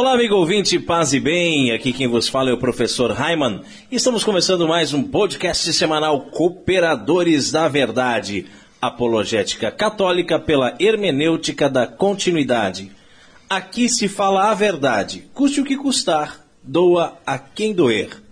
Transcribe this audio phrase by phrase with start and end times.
[0.00, 1.72] Olá, amigo ouvinte, paz e bem.
[1.72, 3.60] Aqui quem vos fala é o professor Raiman.
[3.92, 8.46] Estamos começando mais um podcast semanal Cooperadores da Verdade,
[8.80, 12.90] apologética católica pela hermenêutica da continuidade.
[13.48, 18.22] Aqui se fala a verdade, custe o que custar, doa a quem doer.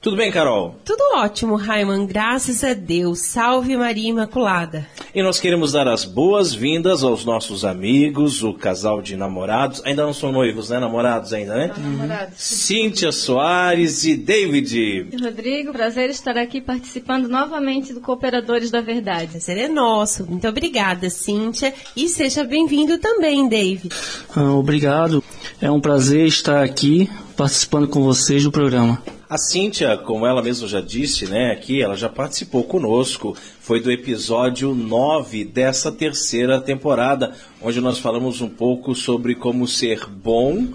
[0.00, 0.76] Tudo bem, Carol?
[0.84, 3.18] Tudo ótimo, Raiman, graças a Deus.
[3.18, 4.86] Salve Maria Imaculada.
[5.12, 9.82] E nós queremos dar as boas-vindas aos nossos amigos, o casal de namorados.
[9.84, 10.78] Ainda não são noivos, né?
[10.78, 11.72] Namorados ainda, né?
[11.76, 12.34] Namorados.
[12.36, 15.08] Cíntia Soares e David.
[15.20, 19.32] Rodrigo, prazer estar aqui participando novamente do Cooperadores da Verdade.
[19.32, 20.24] Prazer é nosso.
[20.24, 21.74] Muito obrigada, Cíntia.
[21.96, 23.92] E seja bem-vindo também, David.
[24.36, 25.24] Ah, obrigado.
[25.60, 29.02] É um prazer estar aqui participando com vocês do programa.
[29.30, 33.92] A Cíntia, como ela mesma já disse, né, aqui, ela já participou conosco, foi do
[33.92, 40.68] episódio 9 dessa terceira temporada, onde nós falamos um pouco sobre como ser bom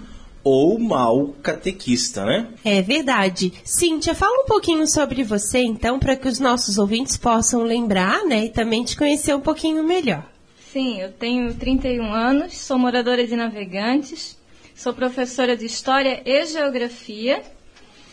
[0.44, 2.46] ou mal catequista, né?
[2.64, 3.52] É verdade.
[3.64, 8.44] Cíntia, fala um pouquinho sobre você, então, para que os nossos ouvintes possam lembrar, né,
[8.44, 10.24] e também te conhecer um pouquinho melhor.
[10.72, 14.38] Sim, eu tenho 31 anos, sou moradora de Navegantes,
[14.76, 17.42] sou professora de História e Geografia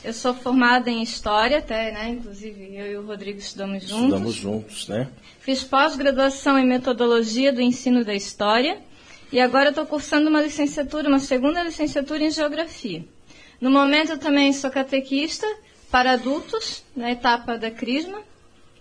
[0.04, 2.10] eu sou formada em História, até, né?
[2.10, 4.04] Inclusive, eu e o Rodrigo estudamos juntos.
[4.04, 5.08] Estudamos juntos, né?
[5.40, 8.80] Fiz pós-graduação em Metodologia do Ensino da História.
[9.32, 13.06] E agora estou cursando uma licenciatura, uma segunda licenciatura em Geografia.
[13.62, 15.48] No momento, eu também sou catequista
[15.90, 18.22] para adultos, na etapa da Crisma.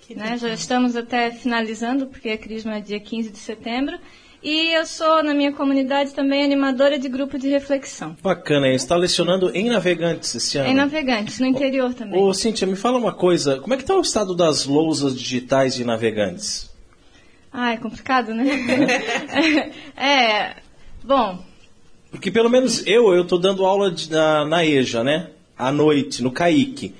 [0.09, 0.37] Né?
[0.39, 3.99] Já estamos até finalizando, porque a Crisma é dia 15 de setembro.
[4.43, 8.17] E eu sou, na minha comunidade, também animadora de grupo de reflexão.
[8.23, 10.71] Bacana, e está lecionando em Navegantes esse ano?
[10.71, 12.19] Em Navegantes, no interior também.
[12.19, 15.75] Ô, Cíntia, me fala uma coisa, como é que está o estado das lousas digitais
[15.75, 16.71] de Navegantes?
[17.53, 18.47] Ah, é complicado, né?
[19.95, 20.00] É,
[20.41, 20.56] é
[21.05, 21.45] bom...
[22.11, 25.31] Porque pelo menos eu, eu estou dando aula de, na, na EJA, né?
[25.56, 26.93] À noite, no CAIC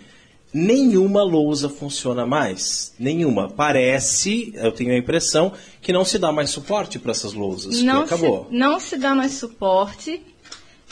[0.53, 2.95] nenhuma lousa funciona mais.
[2.99, 3.49] Nenhuma.
[3.49, 7.83] Parece, eu tenho a impressão, que não se dá mais suporte para essas lousas.
[7.83, 8.47] Não acabou.
[8.49, 10.23] Se, não se dá mais suporte.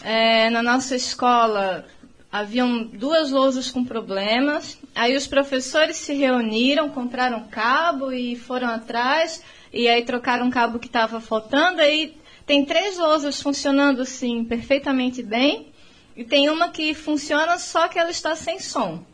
[0.03, 1.85] É, na nossa escola
[2.31, 4.79] haviam duas lousas com problemas.
[4.95, 9.43] Aí os professores se reuniram, compraram cabo e foram atrás.
[9.73, 11.81] E aí trocaram um cabo que estava faltando.
[11.81, 15.73] Aí tem três lousas funcionando assim perfeitamente bem.
[16.17, 19.05] E tem uma que funciona, só que ela está sem som.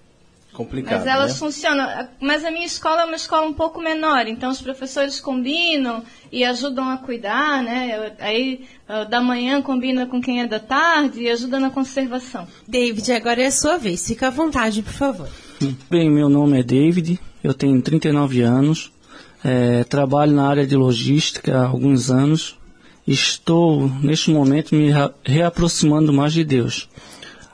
[0.55, 1.39] Complicado, mas elas né?
[1.39, 2.09] funcionam.
[2.21, 6.45] Mas a minha escola é uma escola um pouco menor, então os professores combinam e
[6.45, 8.13] ajudam a cuidar, né?
[8.21, 8.65] Aí
[9.11, 12.47] da manhã combina com quem é da tarde e ajuda na conservação.
[12.69, 14.07] David, agora é a sua vez.
[14.07, 15.29] Fica à vontade, por favor.
[15.91, 18.93] Bem, meu nome é David, eu tenho 39 anos,
[19.43, 22.57] é, trabalho na área de logística há alguns anos.
[23.07, 24.91] Estou, neste momento, me
[25.25, 26.89] reaproximando mais de Deus.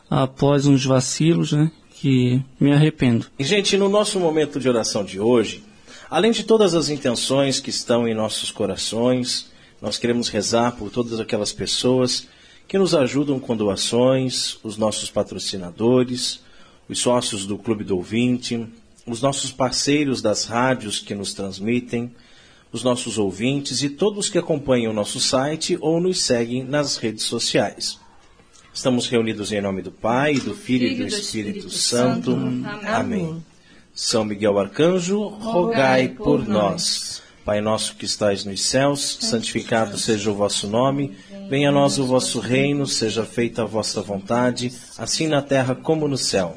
[0.09, 1.71] Após uns vacilos, né?
[2.01, 3.27] Que me arrependo.
[3.39, 5.63] Gente, no nosso momento de oração de hoje,
[6.09, 9.51] além de todas as intenções que estão em nossos corações,
[9.83, 12.27] nós queremos rezar por todas aquelas pessoas
[12.67, 16.41] que nos ajudam com doações, os nossos patrocinadores,
[16.89, 18.67] os sócios do Clube do Ouvinte,
[19.07, 22.11] os nossos parceiros das rádios que nos transmitem,
[22.73, 27.25] os nossos ouvintes e todos que acompanham o nosso site ou nos seguem nas redes
[27.25, 27.99] sociais.
[28.73, 32.39] Estamos reunidos em nome do Pai, do Filho e do Espírito Santo.
[32.87, 33.45] Amém.
[33.93, 37.21] São Miguel Arcanjo, rogai por nós.
[37.45, 41.17] Pai nosso que estais nos céus, santificado seja o vosso nome.
[41.49, 46.07] Venha a nós o vosso reino, seja feita a vossa vontade, assim na terra como
[46.07, 46.57] no céu.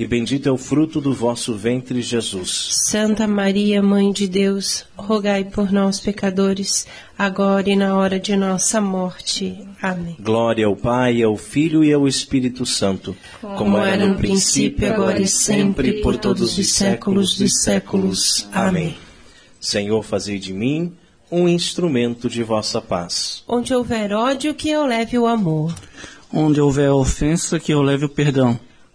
[0.00, 2.70] e bendito é o fruto do vosso ventre, Jesus.
[2.72, 6.86] Santa Maria, Mãe de Deus, rogai por nós, pecadores,
[7.18, 9.62] agora e na hora de nossa morte.
[9.82, 10.16] Amém.
[10.18, 15.20] Glória ao Pai, ao Filho e ao Espírito Santo, como, como era no princípio, agora
[15.20, 18.48] e sempre, por todos os séculos dos séculos.
[18.54, 18.96] Amém.
[19.60, 20.94] Senhor, fazei de mim
[21.30, 23.44] um instrumento de vossa paz.
[23.46, 25.74] Onde houver ódio, que eu leve o amor.
[26.32, 28.58] Onde houver ofensa, que eu leve o perdão.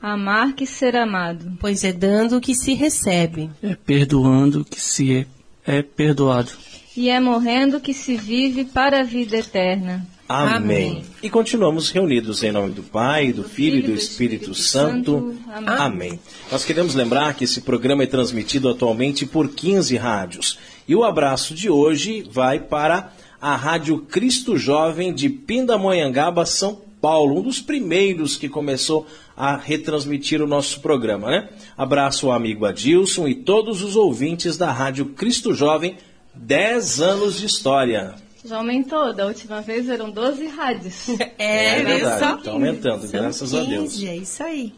[0.00, 1.52] Amar que ser amado.
[1.60, 3.50] Pois é dando que se recebe.
[3.62, 5.26] É perdoando, que se é,
[5.66, 6.50] é perdoado.
[6.96, 10.06] E é morrendo que se vive para a vida eterna.
[10.28, 10.56] Amém.
[10.56, 11.02] Amém.
[11.22, 15.36] E continuamos reunidos em nome do Pai, do Filho e do Espírito Santo.
[15.48, 15.64] Amém.
[15.66, 16.20] Amém.
[16.52, 20.58] Nós queremos lembrar que esse programa é transmitido atualmente por 15 rádios.
[20.86, 27.40] E o abraço de hoje vai para a Rádio Cristo Jovem de Pindamonhangaba, São Paulo,
[27.40, 29.06] um dos primeiros que começou
[29.40, 31.48] a retransmitir o nosso programa, né?
[31.74, 35.96] Abraço ao amigo Adilson e todos os ouvintes da Rádio Cristo Jovem,
[36.34, 38.16] 10 anos de história.
[38.44, 41.06] Já aumentou, da última vez eram 12 rádios.
[41.38, 43.94] É verdade, só tá aumentando, São graças a Deus.
[43.94, 44.74] 15, É isso aí.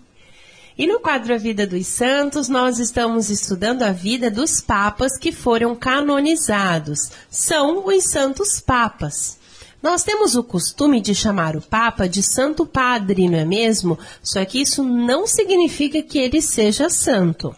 [0.79, 5.33] E no quadro A Vida dos Santos, nós estamos estudando a vida dos papas que
[5.33, 7.11] foram canonizados.
[7.29, 9.42] São os santos papas.
[9.83, 13.99] Nós temos o costume de chamar o Papa de Santo Padre, não é mesmo?
[14.23, 17.55] Só que isso não significa que ele seja santo.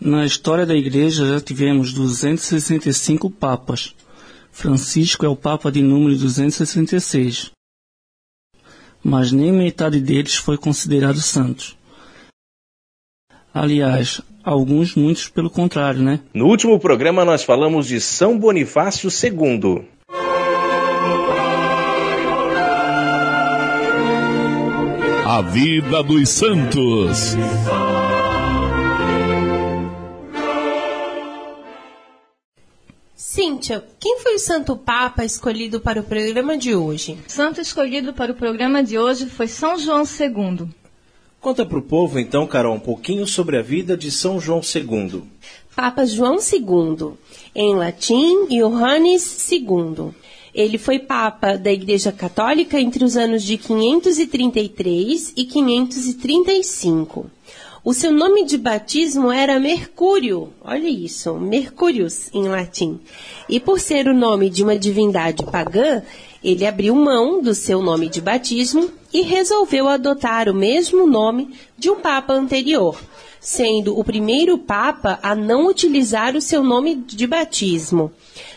[0.00, 3.94] Na história da Igreja já tivemos 265 papas.
[4.50, 7.50] Francisco é o Papa de número 266.
[9.04, 11.76] Mas nem metade deles foi considerado santos.
[13.52, 16.20] Aliás, alguns, muitos pelo contrário, né?
[16.32, 19.95] No último programa nós falamos de São Bonifácio II.
[25.28, 27.34] A vida dos santos.
[33.12, 37.18] Cíntia, quem foi o santo papa escolhido para o programa de hoje?
[37.26, 40.68] Santo escolhido para o programa de hoje foi São João II.
[41.40, 45.24] Conta para o povo, então, Carol, um pouquinho sobre a vida de São João II.
[45.74, 47.14] Papa João II,
[47.52, 50.14] em latim, Johannes II.
[50.56, 57.30] Ele foi Papa da Igreja Católica entre os anos de 533 e 535.
[57.84, 62.98] O seu nome de batismo era Mercúrio, olha isso, Mercurius em latim.
[63.50, 66.02] E por ser o nome de uma divindade pagã,
[66.42, 71.90] ele abriu mão do seu nome de batismo e resolveu adotar o mesmo nome de
[71.90, 72.98] um papa anterior,
[73.38, 78.10] sendo o primeiro papa a não utilizar o seu nome de batismo.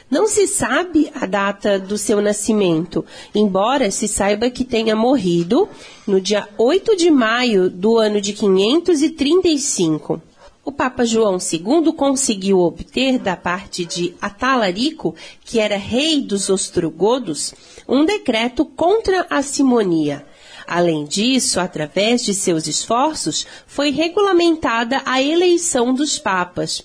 [0.10, 5.70] Não se sabe a data do seu nascimento, embora se saiba que tenha morrido
[6.08, 10.20] no dia 8 de maio do ano de 535.
[10.66, 15.14] O Papa João II conseguiu obter da parte de Atalarico,
[15.46, 17.54] que era rei dos ostrogodos,
[17.88, 20.26] um decreto contra a simonia.
[20.68, 26.84] Além disso, através de seus esforços, foi regulamentada a eleição dos papas.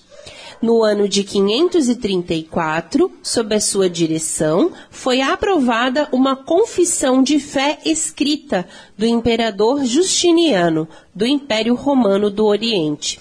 [0.61, 8.67] No ano de 534, sob a sua direção, foi aprovada uma confissão de fé escrita
[8.97, 13.19] do imperador Justiniano, do Império Romano do Oriente.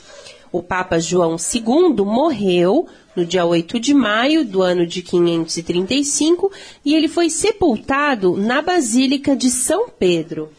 [0.52, 2.86] O Papa João II morreu
[3.16, 6.52] no dia 8 de maio do ano de 535
[6.84, 10.50] e ele foi sepultado na Basílica de São Pedro.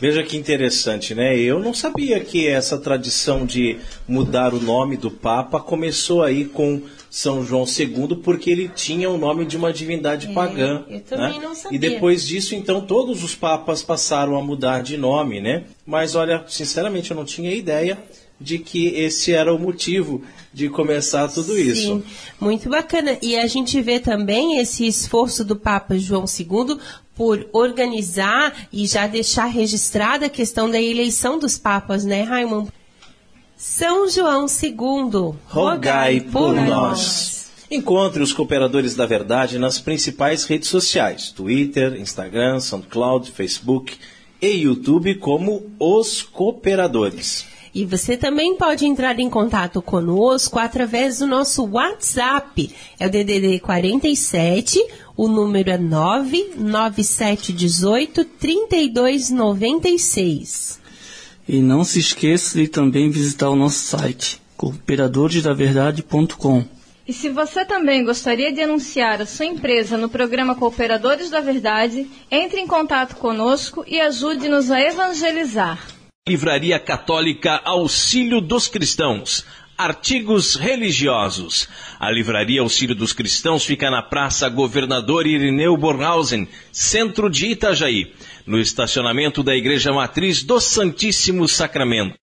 [0.00, 1.38] Veja que interessante, né?
[1.38, 3.78] Eu não sabia que essa tradição de
[4.08, 6.80] mudar o nome do Papa começou aí com
[7.10, 10.84] São João II, porque ele tinha o nome de uma divindade pagã.
[10.88, 11.44] eu também né?
[11.44, 11.76] não sabia.
[11.76, 15.64] E depois disso, então, todos os papas passaram a mudar de nome, né?
[15.84, 17.98] Mas olha, sinceramente, eu não tinha ideia
[18.40, 21.96] de que esse era o motivo de começar tudo isso.
[21.96, 22.04] Sim,
[22.40, 23.18] muito bacana.
[23.20, 26.78] E a gente vê também esse esforço do Papa João II
[27.20, 32.72] por organizar e já deixar registrada a questão da eleição dos papas, né, Raimundo?
[33.58, 37.50] São João II, Rogai por nós.
[37.70, 43.98] Encontre os cooperadores da verdade nas principais redes sociais: Twitter, Instagram, SoundCloud, Facebook
[44.40, 47.49] e YouTube como Os Cooperadores.
[47.72, 52.74] E você também pode entrar em contato conosco através do nosso WhatsApp.
[52.98, 54.84] É o DDD 47,
[55.16, 60.80] o número é 99718 3296.
[61.48, 66.64] E não se esqueça de também visitar o nosso site, cooperadoresdaverdade.com.
[67.06, 72.08] E se você também gostaria de anunciar a sua empresa no programa Cooperadores da Verdade,
[72.30, 75.99] entre em contato conosco e ajude-nos a evangelizar.
[76.28, 79.42] Livraria Católica Auxílio dos Cristãos.
[79.76, 81.66] Artigos religiosos.
[81.98, 88.12] A Livraria Auxílio dos Cristãos fica na Praça Governador Irineu Bornhausen, centro de Itajaí,
[88.44, 92.18] no estacionamento da Igreja Matriz do Santíssimo Sacramento.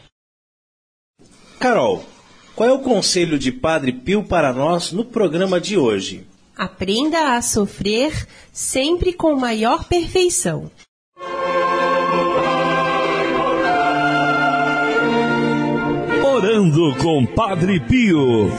[1.60, 2.06] Carol,
[2.56, 6.28] qual é o conselho de Padre Pio para nós no programa de hoje?
[6.56, 10.70] Aprenda a sofrer sempre com maior perfeição.
[16.58, 18.50] Com Padre Pio.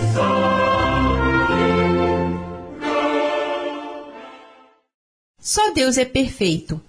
[5.40, 6.80] Só Deus é perfeito,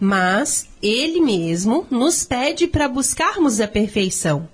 [0.00, 4.48] mas Ele mesmo nos pede para buscarmos a perfeição,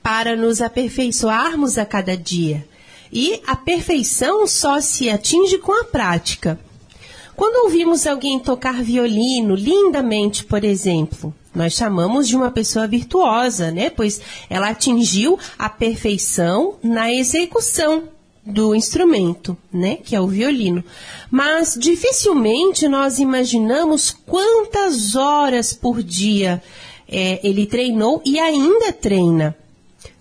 [0.00, 2.64] para nos aperfeiçoarmos a cada dia.
[3.12, 6.60] E a perfeição só se atinge com a prática.
[7.34, 13.90] Quando ouvimos alguém tocar violino lindamente, por exemplo, nós chamamos de uma pessoa virtuosa, né?
[13.90, 18.04] Pois ela atingiu a perfeição na execução
[18.44, 20.82] do instrumento, né, que é o violino.
[21.30, 26.62] Mas dificilmente nós imaginamos quantas horas por dia
[27.06, 29.54] é, ele treinou e ainda treina.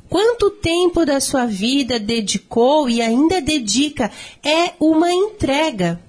[0.09, 4.11] Quanto tempo da sua vida dedicou e ainda dedica
[4.43, 5.99] é uma entrega.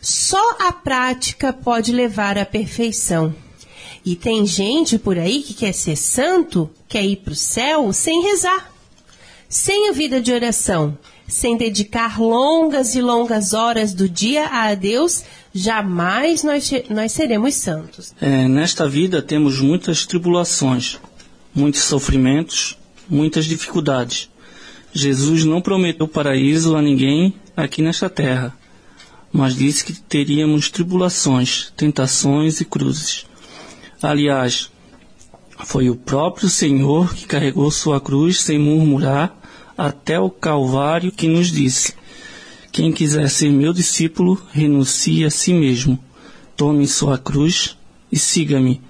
[0.00, 3.34] Só a prática pode levar à perfeição.
[4.10, 8.24] E tem gente por aí que quer ser santo, quer ir para o céu sem
[8.24, 8.68] rezar,
[9.48, 10.98] sem a vida de oração,
[11.28, 15.22] sem dedicar longas e longas horas do dia a Deus,
[15.54, 18.12] jamais nós, nós seremos santos.
[18.20, 20.98] É, nesta vida temos muitas tribulações,
[21.54, 22.76] muitos sofrimentos,
[23.08, 24.28] muitas dificuldades.
[24.92, 28.58] Jesus não prometeu paraíso a ninguém aqui nesta terra,
[29.32, 33.29] mas disse que teríamos tribulações, tentações e cruzes.
[34.02, 34.70] Aliás,
[35.64, 39.36] foi o próprio Senhor que carregou sua cruz sem murmurar
[39.76, 41.94] até o Calvário que nos disse:
[42.72, 45.98] Quem quiser ser meu discípulo, renuncie a si mesmo,
[46.56, 47.76] tome sua cruz
[48.10, 48.80] e siga-me.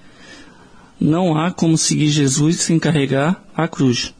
[0.99, 4.13] Não há como seguir Jesus sem carregar a cruz.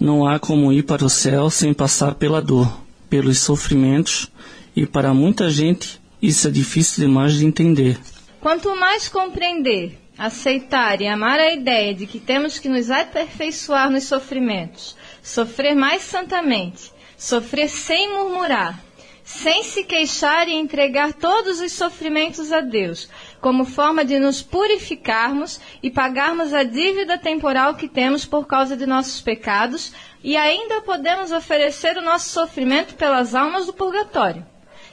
[0.00, 4.28] Não há como ir para o céu sem passar pela dor, pelos sofrimentos,
[4.74, 7.98] e para muita gente isso é difícil demais de entender.
[8.42, 14.02] Quanto mais compreender, aceitar e amar a ideia de que temos que nos aperfeiçoar nos
[14.02, 18.82] sofrimentos, sofrer mais santamente, sofrer sem murmurar,
[19.22, 23.08] sem se queixar e entregar todos os sofrimentos a Deus,
[23.40, 28.86] como forma de nos purificarmos e pagarmos a dívida temporal que temos por causa de
[28.86, 34.44] nossos pecados, e ainda podemos oferecer o nosso sofrimento pelas almas do purgatório.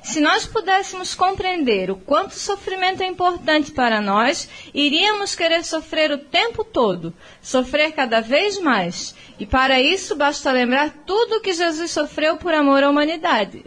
[0.02, 6.12] Se nós pudéssemos compreender o quanto o sofrimento é importante para nós, iríamos querer sofrer
[6.12, 9.16] o tempo todo, sofrer cada vez mais.
[9.40, 13.66] E para isso basta lembrar tudo que Jesus sofreu por amor à humanidade.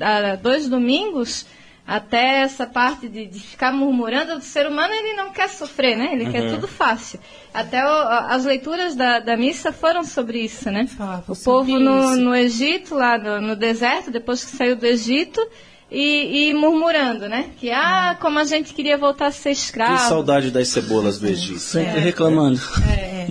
[0.00, 1.46] Há dois domingos,
[1.86, 6.10] até essa parte de, de, ficar murmurando do ser humano, ele não quer sofrer, né?
[6.12, 6.32] Ele uhum.
[6.32, 7.20] quer tudo fácil.
[7.54, 10.88] Até o, as leituras da, da, missa foram sobre isso, né?
[10.98, 15.40] Ah, o povo no, no, Egito, lá no, no, deserto, depois que saiu do Egito,
[15.88, 17.50] e, e, murmurando, né?
[17.56, 19.94] Que, ah, como a gente queria voltar a ser escravo.
[19.94, 21.60] Que saudade das cebolas do Egito.
[21.60, 22.60] Sempre é, reclamando.
[22.90, 23.28] É, é.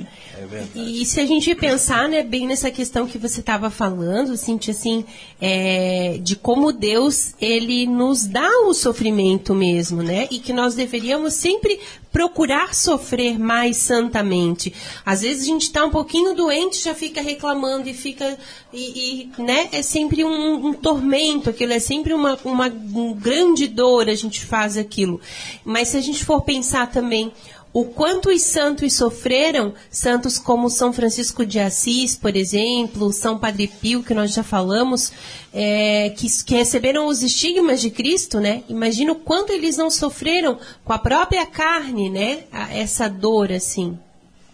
[0.75, 5.05] E se a gente pensar, né, bem nessa questão que você estava falando, Cintia, assim,
[5.41, 10.27] é, de como Deus, ele nos dá o sofrimento mesmo, né?
[10.31, 11.79] E que nós deveríamos sempre
[12.15, 14.73] procurar sofrer mais santamente.
[15.05, 18.37] Às vezes a gente está um pouquinho doente, já fica reclamando e fica
[18.71, 23.67] e, e né, é sempre um, um, tormento, aquilo é sempre uma, uma um grande
[23.67, 25.19] dor a gente faz aquilo.
[25.65, 27.33] Mas se a gente for pensar também
[27.75, 33.67] o quanto os santos sofreram, santos como São Francisco de Assis, por exemplo, São Padre
[33.67, 35.11] Pio, que nós já falamos,
[35.53, 38.63] é, que, que, receberam os estigmas de Cristo, né?
[38.69, 42.45] Imagina o quanto eles não sofreram com a própria carne, né?
[42.71, 43.99] Essa dor, assim.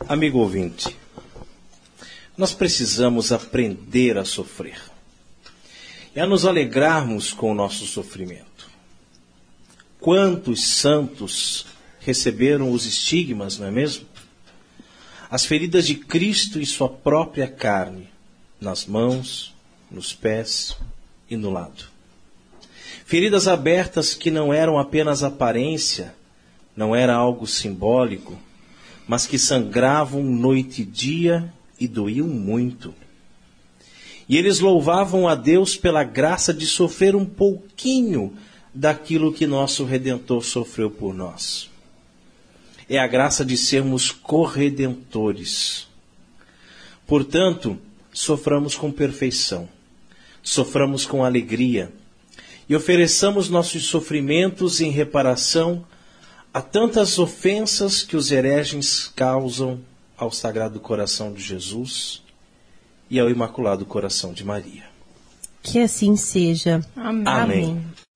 [0.10, 0.98] Amigo ouvinte,
[2.36, 4.82] nós precisamos aprender a sofrer
[6.16, 8.68] e a nos alegrarmos com o nosso sofrimento.
[10.00, 11.68] Quantos santos
[12.02, 14.06] receberam os estigmas, não é mesmo?
[15.32, 18.10] as feridas de Cristo em sua própria carne,
[18.60, 19.56] nas mãos,
[19.90, 20.76] nos pés
[21.30, 21.86] e no lado.
[23.06, 26.14] Feridas abertas que não eram apenas aparência,
[26.76, 28.38] não era algo simbólico,
[29.08, 32.94] mas que sangravam noite e dia e doíam muito.
[34.28, 38.36] E eles louvavam a Deus pela graça de sofrer um pouquinho
[38.74, 41.71] daquilo que nosso Redentor sofreu por nós.
[42.94, 45.88] É a graça de sermos corredentores.
[47.08, 47.80] Portanto,
[48.12, 49.70] soframos com perfeição,
[50.44, 51.90] soframos com alegria
[52.68, 55.86] e ofereçamos nossos sofrimentos em reparação
[56.54, 59.80] a tantas ofensas que os hereges causam
[60.18, 62.22] ao Sagrado Coração de Jesus
[63.10, 64.84] e ao Imaculado Coração de Maria.
[65.64, 66.86] Que assim seja.
[66.94, 67.24] Amém.
[67.26, 67.86] Amém.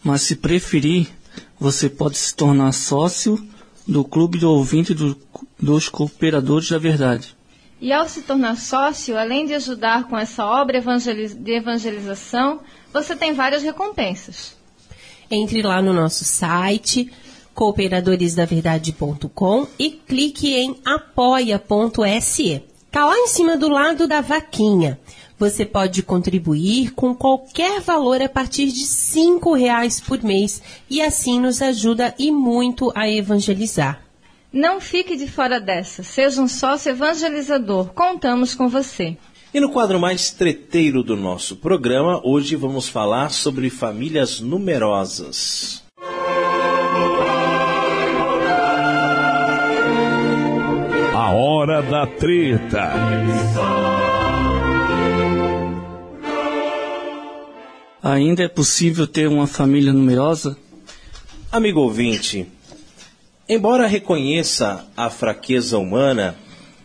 [0.03, 1.09] Mas se preferir,
[1.59, 3.45] você pode se tornar sócio
[3.87, 5.17] do Clube de Ouvinte do-
[5.61, 7.35] dos Cooperadores da Verdade.
[7.81, 12.61] E ao se tornar sócio, além de ajudar com essa obra de evangelização,
[12.93, 14.55] você tem várias recompensas.
[15.31, 17.11] Entre lá no nosso site
[17.55, 22.63] cooperadoresdaverdade.com e clique em apoia.se.
[22.97, 24.99] Tá lá em cima do lado da vaquinha.
[25.39, 31.39] Você pode contribuir com qualquer valor a partir de cinco reais por mês e assim
[31.39, 34.01] nos ajuda e muito a evangelizar.
[34.51, 36.03] Não fique de fora dessa.
[36.03, 37.93] Seja um sócio evangelizador.
[37.93, 39.15] Contamos com você.
[39.53, 45.86] E no quadro mais treteiro do nosso programa, hoje vamos falar sobre famílias numerosas.
[51.27, 52.93] A hora da treta.
[58.01, 60.57] Ainda é possível ter uma família numerosa?
[61.51, 62.47] Amigo ouvinte,
[63.49, 66.37] embora reconheça a fraqueza humana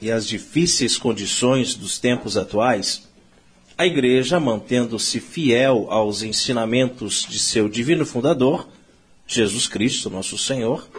[0.02, 3.08] e as difíceis condições dos tempos atuais,
[3.78, 8.68] a Igreja, mantendo-se fiel aos ensinamentos de seu divino fundador,
[9.28, 10.90] Jesus Cristo, nosso Senhor,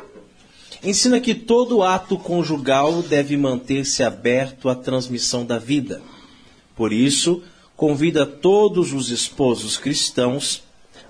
[0.82, 6.02] ensina que todo ato conjugal deve manter-se aberto à transmissão da vida.
[6.74, 7.42] Por isso,
[7.76, 10.62] convida todos os esposos cristãos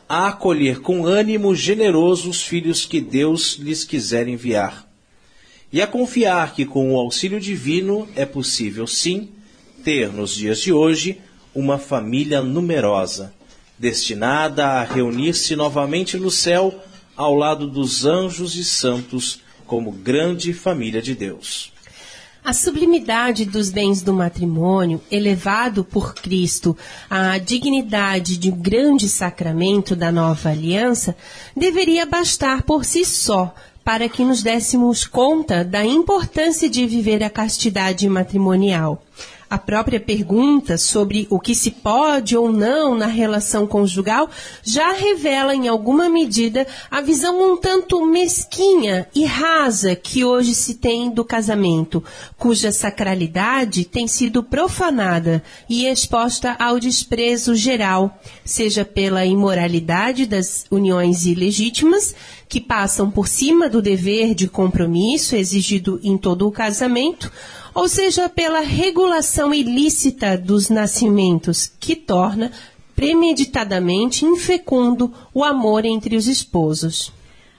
[0.08, 4.86] a acolher com ânimo generoso os filhos que Deus lhes quiser enviar.
[5.72, 9.30] E a confiar que com o auxílio divino é possível, sim,
[9.82, 11.18] ter nos dias de hoje
[11.54, 13.32] uma família numerosa,
[13.78, 16.78] destinada a reunir-se novamente no céu
[17.16, 19.41] ao lado dos anjos e santos
[19.72, 21.72] como grande família de Deus.
[22.44, 26.76] A sublimidade dos bens do matrimônio, elevado por Cristo
[27.08, 31.16] à dignidade de um grande sacramento da nova aliança,
[31.56, 37.30] deveria bastar por si só para que nos dessemos conta da importância de viver a
[37.30, 39.02] castidade matrimonial.
[39.52, 44.30] A própria pergunta sobre o que se pode ou não na relação conjugal
[44.62, 50.76] já revela em alguma medida a visão um tanto mesquinha e rasa que hoje se
[50.76, 52.02] tem do casamento,
[52.38, 61.26] cuja sacralidade tem sido profanada e exposta ao desprezo geral, seja pela imoralidade das uniões
[61.26, 62.14] ilegítimas,
[62.48, 67.30] que passam por cima do dever de compromisso exigido em todo o casamento,
[67.74, 72.52] ou seja, pela regulação ilícita dos nascimentos, que torna
[72.94, 77.12] premeditadamente infecundo o amor entre os esposos.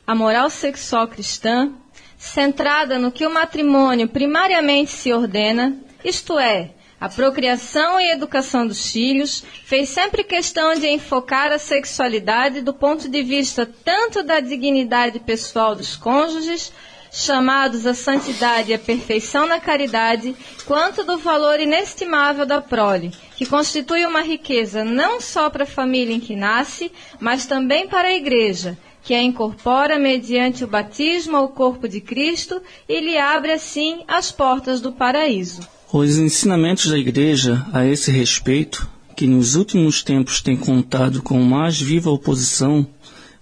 [0.06, 1.72] A moral sexual cristã,
[2.18, 8.90] centrada no que o matrimônio primariamente se ordena, isto é, a procriação e educação dos
[8.90, 15.20] filhos, fez sempre questão de enfocar a sexualidade do ponto de vista tanto da dignidade
[15.20, 16.72] pessoal dos cônjuges,
[17.14, 23.46] chamados à santidade e à perfeição na caridade, quanto do valor inestimável da prole, que
[23.46, 28.16] constitui uma riqueza não só para a família em que nasce, mas também para a
[28.16, 34.02] igreja, que a incorpora mediante o batismo ao corpo de Cristo e lhe abre assim
[34.08, 35.62] as portas do paraíso.
[35.92, 41.80] Os ensinamentos da Igreja a esse respeito, que nos últimos tempos têm contado com mais
[41.80, 42.88] viva oposição,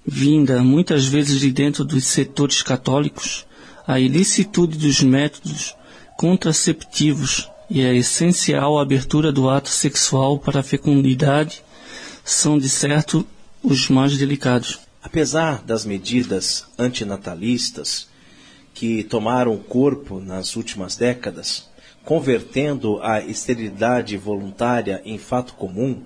[0.06, 3.46] vinda muitas vezes de dentro dos setores católicos,
[3.91, 5.75] a ilicitude dos métodos
[6.15, 11.62] contraceptivos e a essencial abertura do ato sexual para a fecundidade
[12.23, 13.27] são, de certo,
[13.62, 14.80] os mais delicados.
[15.04, 18.08] Apesar das medidas antinatalistas
[18.73, 21.69] que tomaram corpo nas últimas décadas,
[22.06, 26.01] convertendo a esterilidade voluntária em fato comum,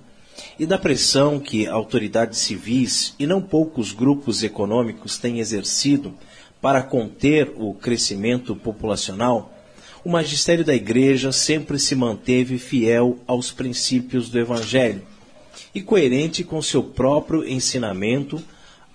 [0.58, 6.16] e da pressão que autoridades civis e não poucos grupos econômicos têm exercido
[6.66, 9.54] para conter o crescimento populacional,
[10.04, 15.04] o magistério da Igreja sempre se manteve fiel aos princípios do Evangelho
[15.76, 18.44] e coerente com seu próprio ensinamento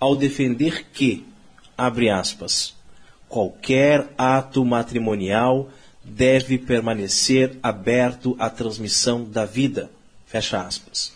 [0.01, 1.25] ao defender que,
[1.79, 2.75] abre aspas,
[3.29, 5.71] qualquer ato matrimonial
[6.03, 9.89] deve permanecer aberto à transmissão da vida,
[10.27, 11.13] fecha aspas.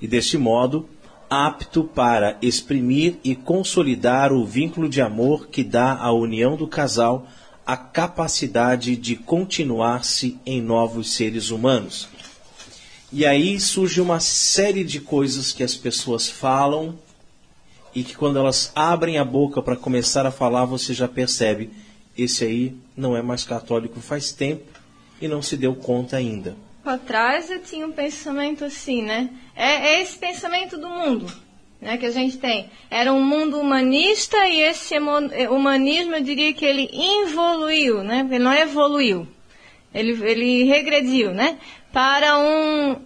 [0.00, 0.88] E deste modo,
[1.30, 7.28] apto para exprimir e consolidar o vínculo de amor que dá à união do casal
[7.64, 12.08] a capacidade de continuar-se em novos seres humanos.
[13.12, 16.98] E aí surge uma série de coisas que as pessoas falam
[17.94, 21.70] e que quando elas abrem a boca para começar a falar, você já percebe,
[22.18, 24.64] esse aí não é mais católico faz tempo
[25.20, 26.56] e não se deu conta ainda.
[26.82, 29.28] Para trás eu tinha um pensamento assim, né?
[29.54, 31.30] É, é, esse pensamento do mundo,
[31.80, 31.98] né?
[31.98, 32.70] Que a gente tem.
[32.90, 34.94] Era um mundo humanista e esse
[35.50, 38.26] humanismo, eu diria que ele involuiu, né?
[38.30, 39.28] Ele não evoluiu.
[39.92, 41.58] Ele, ele regrediu, né?
[41.92, 42.96] Para um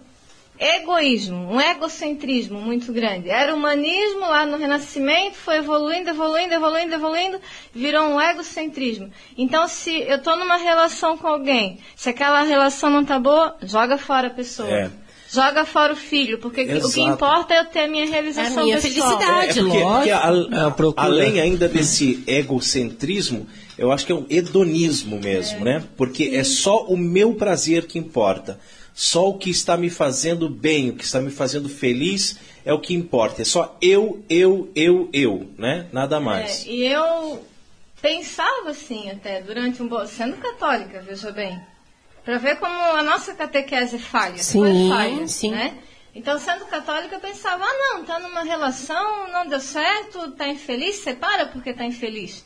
[0.59, 3.29] egoísmo, um egocentrismo muito grande.
[3.29, 7.41] Era humanismo lá no Renascimento, foi evoluindo, evoluindo, evoluindo, evoluindo,
[7.73, 9.09] virou um egocentrismo.
[9.37, 13.97] Então, se eu estou numa relação com alguém, se aquela relação não está boa, joga
[13.97, 14.69] fora a pessoa.
[14.69, 14.89] É.
[15.27, 16.87] Joga fora o filho, porque Exato.
[16.87, 19.09] o que importa é eu ter a minha realização é a minha pessoal.
[19.09, 24.25] felicidade, é, porque, porque a, a, além ainda desse egocentrismo, eu acho que é um
[24.29, 25.63] hedonismo mesmo, é.
[25.63, 25.83] né?
[25.97, 26.35] Porque Sim.
[26.37, 28.59] é só o meu prazer que importa.
[28.95, 32.79] Só o que está me fazendo bem, o que está me fazendo feliz é o
[32.79, 33.41] que importa.
[33.41, 35.87] É só eu, eu, eu, eu, né?
[35.91, 36.65] Nada mais.
[36.65, 37.45] É, e eu
[38.01, 41.59] pensava assim até durante um bom, sendo católica, veja bem,
[42.23, 45.51] para ver como a nossa catequese falha, sim, falha, sim.
[45.51, 45.77] né?
[46.15, 50.95] Então, sendo católica, eu pensava, ah, não, tá numa relação, não deu certo, tá infeliz,
[50.97, 52.45] separa porque tá infeliz.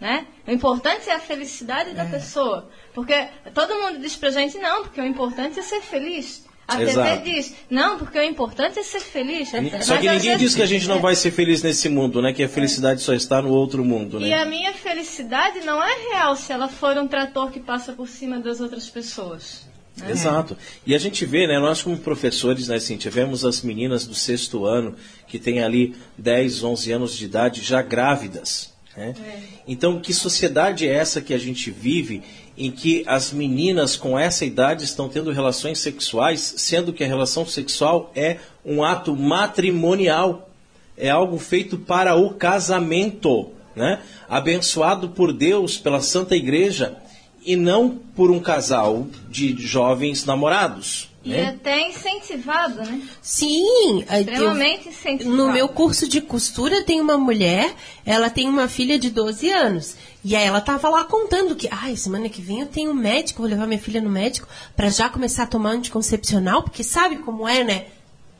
[0.00, 0.26] Né?
[0.46, 2.08] O importante é a felicidade da é.
[2.08, 2.68] pessoa.
[2.94, 6.44] Porque todo mundo diz pra gente, não, porque o importante é ser feliz.
[6.68, 7.22] A Exato.
[7.22, 9.50] TV diz, não, porque o importante é ser feliz.
[9.50, 12.20] Só Mas que ninguém vezes, diz que a gente não vai ser feliz nesse mundo,
[12.20, 12.32] né?
[12.32, 13.04] Que a felicidade é.
[13.04, 14.28] só está no outro mundo, né?
[14.28, 18.08] E a minha felicidade não é real se ela for um trator que passa por
[18.08, 19.64] cima das outras pessoas.
[19.96, 20.10] Né?
[20.10, 20.56] Exato.
[20.84, 24.66] E a gente vê, né, nós como professores, né, assim, tivemos as meninas do sexto
[24.66, 24.96] ano
[25.28, 28.75] que têm ali 10, 11 anos de idade já grávidas.
[28.96, 29.14] Né?
[29.18, 29.38] É.
[29.68, 32.22] Então, que sociedade é essa que a gente vive
[32.56, 37.44] em que as meninas com essa idade estão tendo relações sexuais, sendo que a relação
[37.46, 40.48] sexual é um ato matrimonial,
[40.96, 44.00] é algo feito para o casamento, né?
[44.28, 46.96] abençoado por Deus, pela Santa Igreja,
[47.44, 51.05] e não por um casal de jovens namorados.
[51.26, 51.48] E né?
[51.48, 53.02] até incentivado, né?
[53.20, 54.00] Sim.
[54.02, 55.36] Extremamente eu, incentivado.
[55.36, 59.96] No meu curso de costura tem uma mulher, ela tem uma filha de 12 anos.
[60.24, 63.42] E aí ela tava lá contando que, ai, semana que vem eu tenho um médico,
[63.42, 67.48] vou levar minha filha no médico para já começar a tomar anticoncepcional, porque sabe como
[67.48, 67.86] é, né?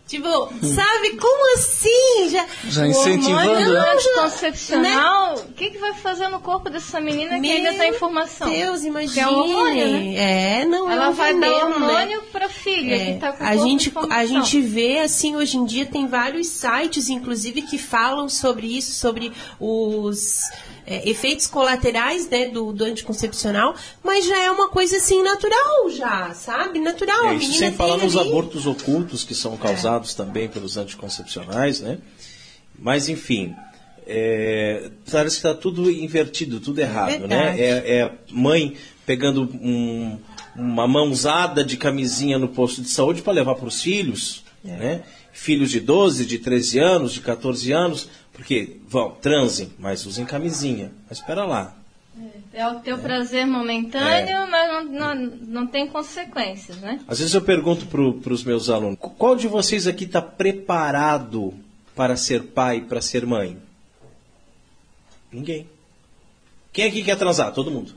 [0.07, 0.29] Tipo,
[0.63, 2.31] sabe como assim?
[2.31, 3.73] Já, já incentivando.
[3.73, 5.43] O anticoncepcional, né?
[5.49, 8.49] o que, que vai fazer no corpo dessa menina Meu que ainda tem informação?
[8.49, 9.27] Deus, imagina.
[9.27, 10.15] É, hormônio, né?
[10.61, 12.27] é, não Ela é um vai veneno, dar hormônio né?
[12.31, 13.15] pra filha é.
[13.15, 17.09] que tá com a gente A gente vê, assim, hoje em dia tem vários sites,
[17.09, 20.41] inclusive, que falam sobre isso, sobre os
[20.87, 26.33] é, efeitos colaterais né, do, do, anticoncepcional, mas já é uma coisa assim natural, já,
[26.33, 26.79] sabe?
[26.79, 27.27] Natural.
[27.27, 30.17] É, isso sem falar nos abortos ocultos que são causados é.
[30.17, 31.99] também pelos anticoncepcionais, né?
[32.79, 33.55] Mas enfim,
[34.07, 37.59] é, parece que está tudo invertido, tudo errado, né?
[37.59, 40.19] É, é mãe pegando um,
[40.55, 44.77] uma mãozada de camisinha no posto de saúde para levar para os filhos, é.
[44.77, 45.03] né?
[45.37, 50.91] Filhos de 12, de 13 anos, de 14 anos, porque, vão, transem, mas usem camisinha.
[51.09, 51.77] Mas espera lá.
[52.53, 54.47] É, É o teu prazer momentâneo, é.
[54.47, 55.15] mas não, não,
[55.47, 57.01] não tem consequências, né?
[57.07, 61.53] Às vezes eu pergunto para os meus alunos, qual de vocês aqui está preparado
[61.95, 63.59] para ser pai, para ser mãe?
[65.31, 65.69] Ninguém.
[66.73, 67.53] Quem aqui quer transar?
[67.53, 67.93] Todo mundo.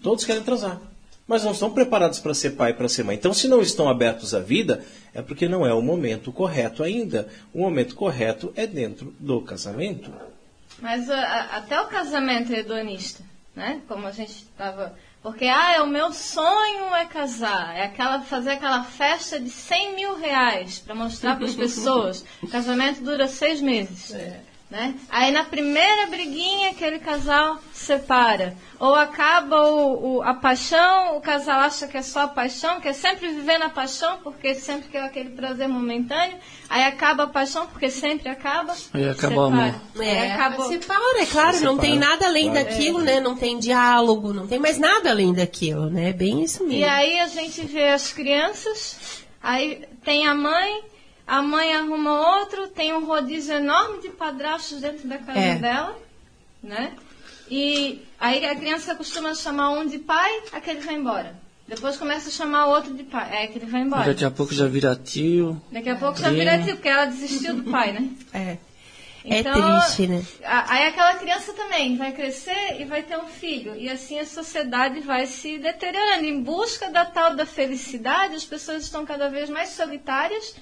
[0.00, 0.80] Todos querem transar.
[1.26, 3.16] Mas não estão preparados para ser pai, para ser mãe.
[3.16, 7.28] Então, se não estão abertos à vida, é porque não é o momento correto ainda.
[7.52, 10.12] O momento correto é dentro do casamento.
[10.80, 13.80] Mas a, até o casamento é hedonista, né?
[13.88, 14.94] Como a gente estava.
[15.22, 17.74] Porque, ah, é o meu sonho é casar.
[17.74, 22.24] É aquela, fazer aquela festa de 100 mil reais para mostrar para as pessoas.
[22.40, 24.14] O casamento dura seis meses.
[24.14, 24.40] É.
[24.68, 24.96] Né?
[25.08, 28.56] Aí na primeira briguinha aquele casal separa.
[28.80, 32.92] Ou acaba o, o, a paixão, o casal acha que é só a paixão, quer
[32.92, 36.36] sempre viver na paixão, porque sempre quer aquele prazer momentâneo.
[36.68, 38.74] Aí acaba a paixão, porque sempre acaba.
[38.92, 39.74] Aí acaba o amor.
[40.00, 40.66] É, acaba...
[40.66, 42.66] separa, é claro, não tem nada além claro.
[42.66, 43.20] daquilo, né?
[43.20, 46.12] Não tem diálogo, não tem mais nada além daquilo, né?
[46.12, 46.80] Bem isso mesmo.
[46.80, 50.82] E aí a gente vê as crianças, aí tem a mãe
[51.26, 55.54] a mãe arruma outro, tem um rodízio enorme de padrastos dentro da casa é.
[55.56, 55.98] dela,
[56.62, 56.92] né?
[57.50, 61.36] E aí a criança costuma chamar um de pai, aquele vai embora.
[61.66, 64.04] Depois começa a chamar o outro de pai, é que ele vai embora.
[64.04, 65.60] Daqui a pouco já vira tio.
[65.72, 68.08] Daqui a pouco já vira tio, porque ela desistiu do pai, né?
[68.32, 68.58] É.
[69.28, 70.24] É então, é triste, né?
[70.44, 73.74] Aí aquela criança também vai crescer e vai ter um filho.
[73.74, 76.24] E assim a sociedade vai se deteriorando.
[76.24, 80.54] Em busca da tal da felicidade, as pessoas estão cada vez mais solitárias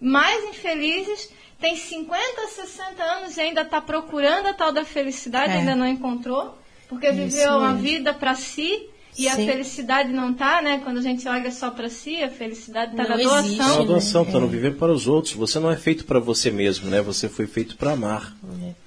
[0.00, 1.30] mais infelizes,
[1.60, 5.56] tem 50, 60 anos e ainda está procurando a tal da felicidade, é.
[5.56, 6.56] ainda não encontrou,
[6.88, 7.58] porque Isso viveu mesmo.
[7.58, 9.28] uma vida para si e Sim.
[9.28, 10.80] a felicidade não está, né?
[10.84, 13.50] Quando a gente olha só para si, a felicidade está na doação.
[13.50, 14.40] Está na doação, está é.
[14.40, 15.32] no viver para os outros.
[15.32, 17.00] Você não é feito para você mesmo, né?
[17.00, 18.36] Você foi feito para amar.
[18.62, 18.85] É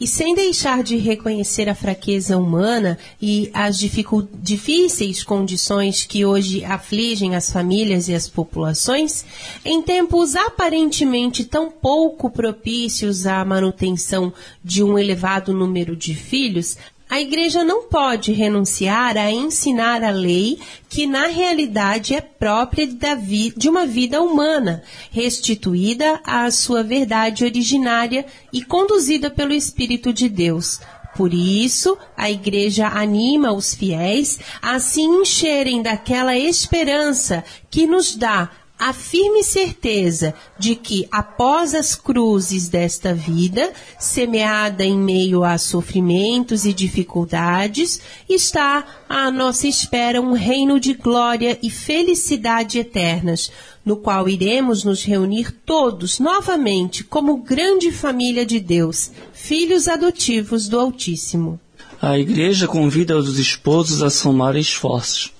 [0.00, 7.34] e sem deixar de reconhecer a fraqueza humana e as difíceis condições que hoje afligem
[7.34, 9.24] as famílias e as populações,
[9.64, 14.32] em tempos aparentemente tão pouco propícios à manutenção
[14.62, 16.76] de um elevado número de filhos,
[17.10, 23.68] a igreja não pode renunciar a ensinar a lei que na realidade é própria de
[23.68, 30.80] uma vida humana, restituída à sua verdade originária e conduzida pelo Espírito de Deus.
[31.16, 38.50] Por isso, a igreja anima os fiéis a se encherem daquela esperança que nos dá
[38.78, 46.64] a firme certeza de que, após as cruzes desta vida, semeada em meio a sofrimentos
[46.64, 53.50] e dificuldades, está à nossa espera um reino de glória e felicidade eternas,
[53.84, 60.78] no qual iremos nos reunir todos novamente como grande família de Deus, filhos adotivos do
[60.78, 61.58] Altíssimo.
[62.00, 65.32] A Igreja convida os esposos a somar esforços,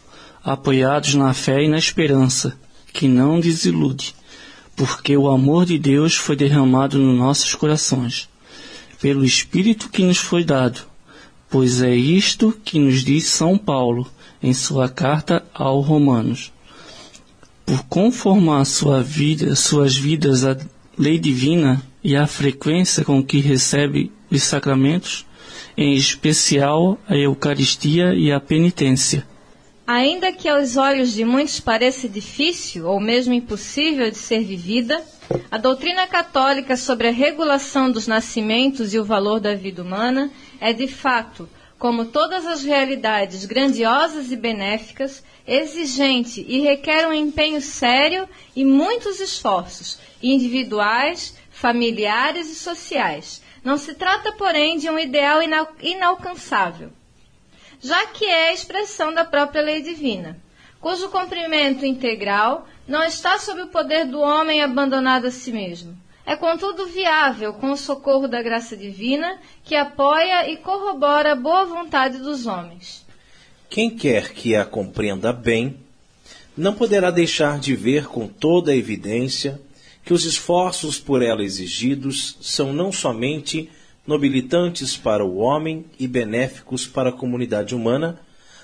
[0.42, 2.59] apoiados na fé e na esperança
[2.98, 4.12] que não desilude,
[4.74, 8.28] porque o amor de Deus foi derramado nos nossos corações,
[9.00, 10.80] pelo Espírito que nos foi dado,
[11.48, 14.04] pois é isto que nos diz São Paulo
[14.42, 16.52] em sua carta aos Romanos.
[17.64, 20.56] Por conformar sua vida, suas vidas à
[20.98, 25.24] lei divina e à frequência com que recebe os sacramentos,
[25.76, 29.24] em especial a Eucaristia e a penitência
[29.90, 35.03] Ainda que aos olhos de muitos pareça difícil ou mesmo impossível de ser vivida,
[35.51, 40.74] a doutrina católica sobre a regulação dos nascimentos e o valor da vida humana é
[40.74, 41.48] de fato,
[41.79, 49.20] como todas as realidades grandiosas e benéficas, exigente e requer um empenho sério e muitos
[49.20, 53.40] esforços, individuais, familiares e sociais.
[53.64, 55.40] Não se trata, porém, de um ideal
[55.81, 56.90] inalcançável
[57.80, 60.38] já que é a expressão da própria lei divina,
[60.80, 65.96] cujo cumprimento integral não está sob o poder do homem abandonado a si mesmo.
[66.24, 71.64] É, contudo, viável com o socorro da graça divina, que apoia e corrobora a boa
[71.64, 73.06] vontade dos homens.
[73.70, 75.78] Quem quer que a compreenda bem,
[76.56, 79.60] não poderá deixar de ver com toda a evidência
[80.04, 83.70] que os esforços por ela exigidos são não somente
[84.09, 88.18] nobilitantes para o homem e benéficos para a comunidade humana,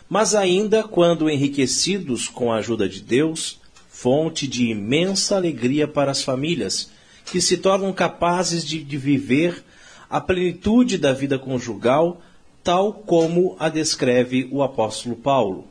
[0.08, 6.22] mas ainda, quando enriquecidos com a ajuda de Deus, fonte de imensa alegria para as
[6.22, 6.90] famílias,
[7.26, 9.62] que se tornam capazes de, de viver
[10.08, 12.22] a plenitude da vida conjugal,
[12.62, 15.66] tal como a descreve o apóstolo Paulo.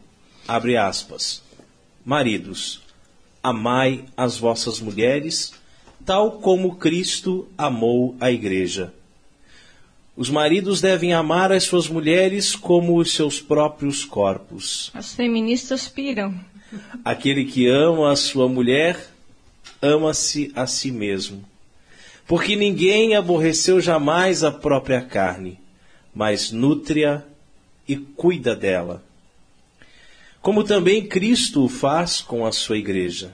[0.47, 1.41] Abre aspas.
[2.05, 2.79] Maridos,
[3.41, 5.51] amai as vossas mulheres,
[6.05, 8.93] tal como Cristo amou a igreja
[10.15, 14.91] Os maridos devem amar as suas mulheres como os seus próprios corpos.
[14.93, 16.39] As feministas piram.
[17.03, 19.09] Aquele que ama a sua mulher,
[19.81, 21.43] ama-se a si mesmo.
[22.27, 25.59] Porque ninguém aborreceu jamais a própria carne,
[26.13, 27.23] mas nutre-a
[27.87, 29.03] e cuida dela.
[30.41, 33.33] Como também Cristo o faz com a sua igreja.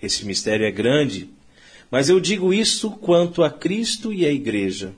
[0.00, 1.28] Esse mistério é grande,
[1.90, 4.92] mas eu digo isto quanto a Cristo e a igreja.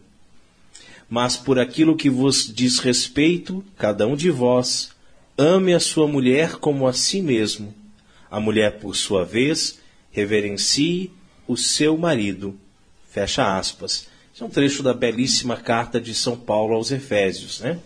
[1.08, 4.90] Mas por aquilo que vos diz respeito, cada um de vós
[5.36, 7.74] ame a sua mulher como a si mesmo.
[8.30, 9.78] A mulher, por sua vez,
[10.10, 11.10] reverencie
[11.46, 12.58] o seu marido.
[13.08, 14.06] Fecha aspas.
[14.34, 17.78] Isso é um trecho da belíssima carta de São Paulo aos Efésios, né?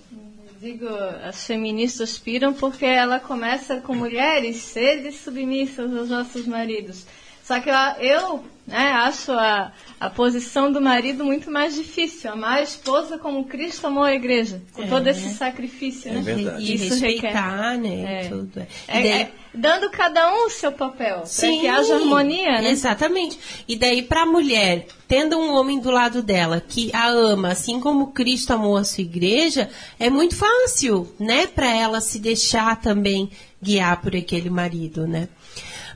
[0.60, 0.86] Digo,
[1.24, 7.04] as feministas piram porque ela começa com mulheres, sede submissas aos nossos maridos.
[7.44, 12.30] Só que eu, eu né, acho a, a posição do marido muito mais difícil.
[12.32, 14.62] Amar a esposa como Cristo amou a igreja.
[14.72, 14.86] Com é.
[14.86, 16.20] todo esse sacrifício, é né?
[16.22, 16.62] Verdade.
[16.62, 17.78] E Isso respeitar, requer.
[17.78, 18.24] né?
[18.24, 18.28] É.
[18.28, 18.66] Tudo.
[18.86, 22.62] É, E daí- é, dando cada um o seu papel, para Sim, que haja harmonia,
[22.62, 22.70] né?
[22.70, 23.38] Exatamente.
[23.66, 27.80] E daí, para a mulher, tendo um homem do lado dela que a ama, assim
[27.80, 33.28] como Cristo amou a sua igreja, é muito fácil, né, para ela se deixar também
[33.60, 35.28] guiar por aquele marido, né?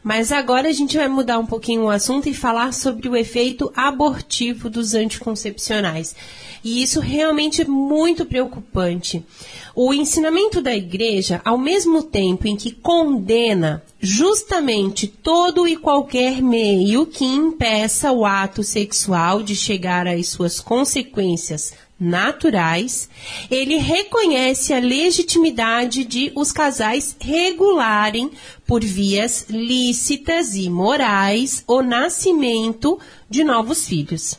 [0.06, 3.72] Mas agora a gente vai mudar um pouquinho o assunto e falar sobre o efeito
[3.74, 6.14] abortivo dos anticoncepcionais.
[6.62, 9.26] E isso realmente é muito preocupante.
[9.74, 17.04] O ensinamento da igreja, ao mesmo tempo em que condena justamente todo e qualquer meio
[17.04, 23.08] que impeça o ato sexual de chegar às suas consequências naturais,
[23.50, 28.30] ele reconhece a legitimidade de os casais regularem
[28.66, 32.98] por vias lícitas e morais o nascimento
[33.31, 34.38] de novos filhos.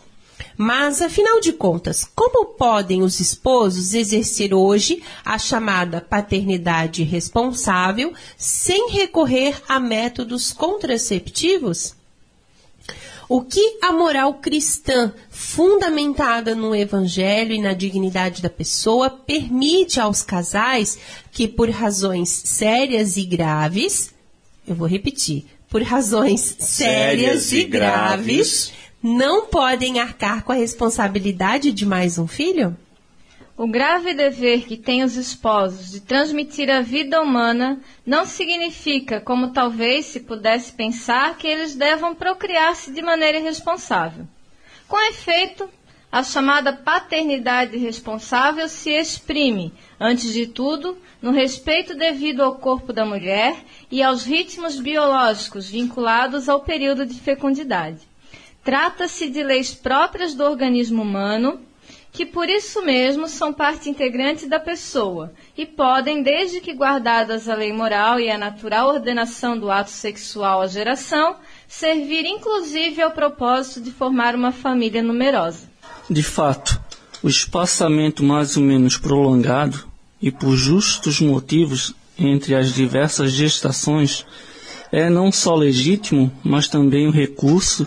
[0.57, 8.89] Mas, afinal de contas, como podem os esposos exercer hoje a chamada paternidade responsável sem
[8.89, 11.95] recorrer a métodos contraceptivos?
[13.29, 20.23] O que a moral cristã, fundamentada no evangelho e na dignidade da pessoa, permite aos
[20.23, 20.97] casais
[21.31, 24.16] que, por razões sérias e graves,
[24.67, 28.73] eu vou repetir, por razões sérias, Sérias e graves, graves.
[29.01, 32.75] não podem arcar com a responsabilidade de mais um filho?
[33.57, 39.51] O grave dever que têm os esposos de transmitir a vida humana não significa, como
[39.51, 44.27] talvez se pudesse pensar, que eles devam procriar-se de maneira irresponsável.
[44.87, 45.67] Com efeito,
[46.11, 53.05] a chamada paternidade responsável se exprime, antes de tudo, no respeito devido ao corpo da
[53.05, 53.57] mulher
[53.91, 57.99] e aos ritmos biológicos vinculados ao período de fecundidade.
[58.63, 61.59] Trata-se de leis próprias do organismo humano
[62.11, 67.53] que por isso mesmo são parte integrante da pessoa e podem, desde que guardadas a
[67.53, 71.35] lei moral e a natural ordenação do ato sexual à geração,
[71.67, 75.76] servir inclusive ao propósito de formar uma família numerosa.
[76.09, 76.79] De fato,
[77.21, 79.85] o espaçamento mais ou menos prolongado
[80.21, 84.25] e por justos motivos entre as diversas gestações
[84.91, 87.85] é não só legítimo, mas também um recurso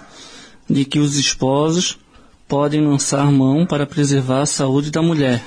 [0.69, 1.99] de que os esposos
[2.47, 5.43] podem lançar mão para preservar a saúde da mulher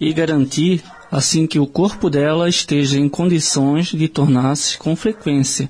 [0.00, 5.68] e garantir assim que o corpo dela esteja em condições de tornar-se com frequência,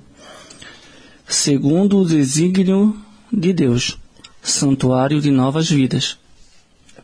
[1.29, 2.97] segundo o desígnio
[3.33, 3.99] de Deus,
[4.45, 6.19] santuário de novas vidas.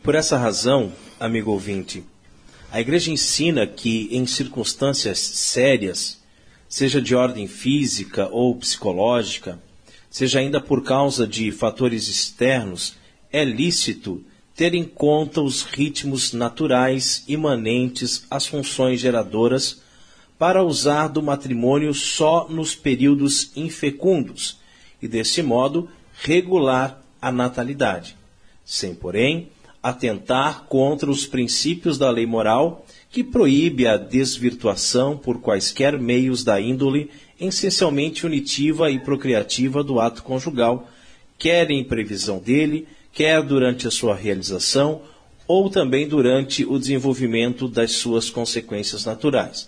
[0.03, 2.03] Por essa razão, amigo ouvinte,
[2.71, 6.19] a igreja ensina que em circunstâncias sérias,
[6.69, 9.59] seja de ordem física ou psicológica,
[10.07, 12.93] seja ainda por causa de fatores externos,
[13.31, 14.23] é lícito
[14.55, 19.81] ter em conta os ritmos naturais imanentes às funções geradoras
[20.37, 24.59] para usar do matrimônio só nos períodos infecundos
[25.01, 25.89] e, desse modo,
[26.21, 28.17] regular a natalidade,
[28.65, 29.49] sem, porém,
[29.81, 36.61] atentar contra os princípios da lei moral que proíbe a desvirtuação por quaisquer meios da
[36.61, 37.09] índole
[37.39, 40.87] essencialmente unitiva e procriativa do ato conjugal,
[41.37, 45.01] quer em previsão dele, quer durante a sua realização,
[45.47, 49.67] ou também durante o desenvolvimento das suas consequências naturais.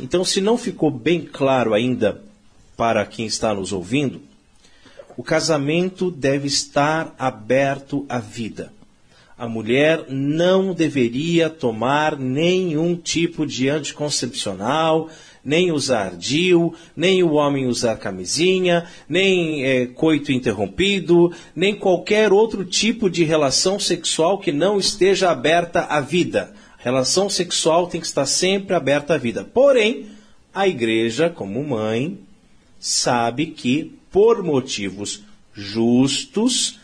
[0.00, 2.20] Então, se não ficou bem claro ainda
[2.76, 4.20] para quem está nos ouvindo,
[5.16, 8.72] o casamento deve estar aberto à vida.
[9.36, 15.10] A mulher não deveria tomar nenhum tipo de anticoncepcional,
[15.44, 22.64] nem usar DIU, nem o homem usar camisinha, nem é, coito interrompido, nem qualquer outro
[22.64, 26.54] tipo de relação sexual que não esteja aberta à vida.
[26.78, 29.44] Relação sexual tem que estar sempre aberta à vida.
[29.44, 30.06] Porém,
[30.54, 32.18] a igreja, como mãe,
[32.78, 35.22] sabe que, por motivos
[35.54, 36.78] justos,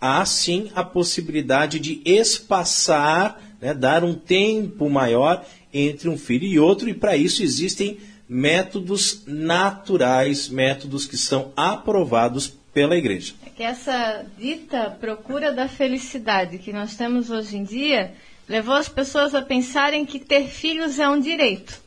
[0.00, 6.58] há sim a possibilidade de espaçar, né, dar um tempo maior entre um filho e
[6.58, 13.34] outro, e para isso existem métodos naturais, métodos que são aprovados pela igreja.
[13.44, 18.12] É que essa dita procura da felicidade que nós temos hoje em dia
[18.48, 21.80] levou as pessoas a pensarem que ter filhos é um direito.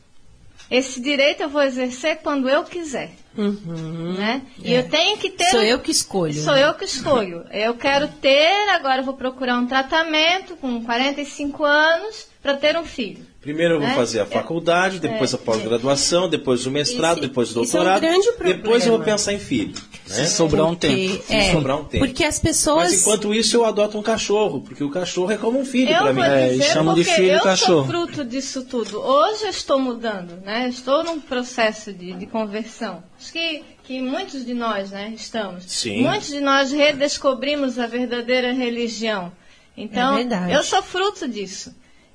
[0.70, 3.12] Esse direito eu vou exercer quando eu quiser.
[3.36, 4.14] Uhum.
[4.14, 4.42] Né?
[4.58, 5.46] E eu tenho que ter.
[5.46, 6.34] Sou eu que escolho.
[6.34, 7.44] Sou eu que escolho.
[7.50, 13.24] Eu quero ter, agora vou procurar um tratamento com 45 anos para ter um filho.
[13.40, 13.94] Primeiro eu vou né?
[13.94, 17.80] fazer a faculdade, depois é, a pós-graduação, depois o mestrado, Esse- depois o isso é
[17.80, 18.00] um doutorado.
[18.02, 18.54] grande problema.
[18.62, 19.72] depois eu vou pensar em filho.
[19.74, 20.26] Né?
[20.26, 21.24] Se sobrar um tempo.
[21.30, 22.04] é, sobrar um tempo.
[22.04, 22.90] Porque as pessoas.
[22.90, 26.02] Mas enquanto isso eu adoto um cachorro, porque o cachorro é como um filho Eu
[26.02, 26.20] para mim.
[26.20, 27.72] É, e chamam de filho eu cachorro.
[27.76, 29.00] sou fruto disso tudo.
[29.00, 30.68] Hoje eu estou mudando, né?
[30.68, 33.02] Estou num processo de, de conversão.
[33.18, 35.64] Acho que, que muitos de nós, né, estamos.
[35.66, 36.02] Sim.
[36.02, 39.32] Muitos de nós redescobrimos a verdadeira religião.
[39.74, 40.52] Então, É verdade.
[40.52, 41.74] eu sou fruto disso.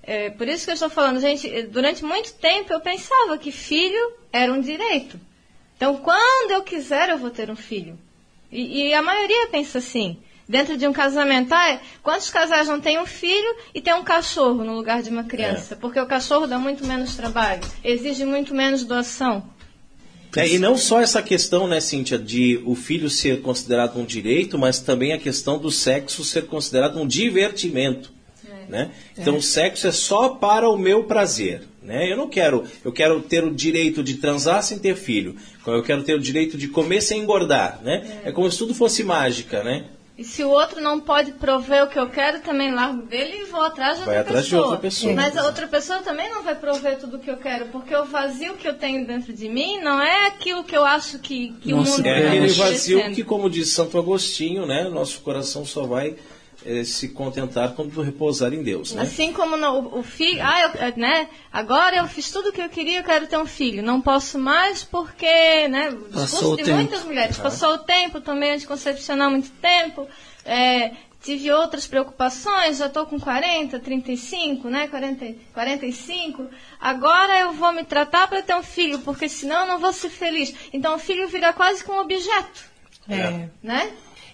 [0.09, 3.51] É, por isso que eu estou falando, gente, eh, durante muito tempo eu pensava que
[3.51, 5.19] filho era um direito.
[5.77, 7.95] Então, quando eu quiser, eu vou ter um filho.
[8.51, 10.17] E, e a maioria pensa assim.
[10.47, 14.63] Dentro de um casamento, ah, quantos casais não têm um filho e tem um cachorro
[14.63, 15.75] no lugar de uma criança?
[15.75, 19.47] Porque o cachorro dá muito menos trabalho, exige muito menos doação.
[20.35, 24.57] É, e não só essa questão, né, Cíntia, de o filho ser considerado um direito,
[24.57, 28.17] mas também a questão do sexo ser considerado um divertimento.
[28.69, 28.91] Né?
[29.17, 31.63] Então o sexo é só para o meu prazer.
[31.81, 32.11] Né?
[32.11, 35.35] Eu não quero, eu quero ter o direito de transar sem ter filho.
[35.65, 37.79] Eu quero ter o direito de comer sem engordar.
[37.81, 38.21] Né?
[38.23, 39.85] É, como se tudo fosse mágica, né?
[40.15, 43.45] E se o outro não pode prover o que eu quero, também largo dele e
[43.45, 44.65] vou atrás de Vai outra atrás de pessoa.
[44.65, 45.13] outra pessoa.
[45.13, 48.03] Mas a outra pessoa também não vai prover tudo o que eu quero, porque o
[48.03, 51.73] vazio que eu tenho dentro de mim não é aquilo que eu acho que, que
[51.73, 55.65] o Nossa, mundo É É, aquele vazio que, como diz Santo Agostinho, né, nosso coração
[55.65, 56.15] só vai
[56.65, 58.93] eh, se contentar quando repousar em Deus.
[58.93, 59.03] Né?
[59.03, 61.29] Assim como no- o, o filho, ah, eu, eh, né?
[61.51, 63.81] Agora eu fiz tudo o que eu queria, eu quero ter um filho.
[63.83, 65.89] Não posso mais porque, né?
[65.89, 66.75] o Passou discurso o de tempo.
[66.77, 67.37] muitas mulheres.
[67.37, 70.07] Passou o tempo, tomei anticoncepcional muito tempo.
[70.45, 70.91] é,
[71.21, 74.87] tive outras preocupações, já estou com 40, 35, né?
[74.87, 76.47] 40, 45.
[76.79, 80.09] Agora eu vou me tratar para ter um filho, porque senão eu não vou ser
[80.09, 80.55] feliz.
[80.71, 82.63] Então o filho vira quase que um objeto,
[83.09, 83.49] É.
[83.61, 83.91] né?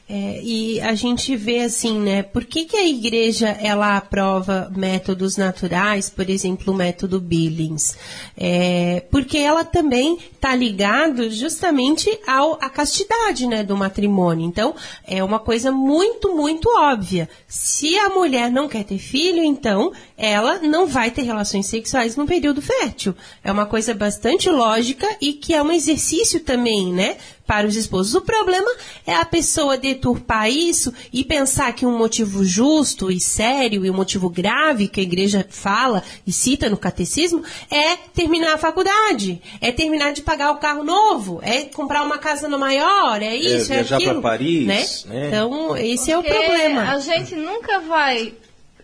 [0.07, 2.21] É, e a gente vê assim, né?
[2.21, 7.97] Por que, que a igreja ela aprova métodos naturais, por exemplo, o método Billings?
[8.37, 14.45] É, porque ela também está ligado justamente ao, à castidade, né, do matrimônio.
[14.45, 14.75] Então,
[15.07, 17.27] é uma coisa muito, muito óbvia.
[17.47, 22.27] Se a mulher não quer ter filho, então ela não vai ter relações sexuais no
[22.27, 23.15] período fértil.
[23.43, 27.17] É uma coisa bastante lógica e que é um exercício também, né?
[27.45, 28.15] Para os esposos.
[28.15, 28.69] O problema
[29.05, 33.93] é a pessoa deturpar isso e pensar que um motivo justo e sério e um
[33.93, 39.71] motivo grave que a igreja fala e cita no catecismo é terminar a faculdade, é
[39.71, 43.77] terminar de pagar o carro novo, é comprar uma casa no maior, é isso, é,
[43.77, 44.21] viajar aquilo.
[44.21, 44.85] pra Paris, né?
[45.05, 45.27] né?
[45.27, 46.91] Então, esse é o Porque problema.
[46.91, 48.33] A gente nunca vai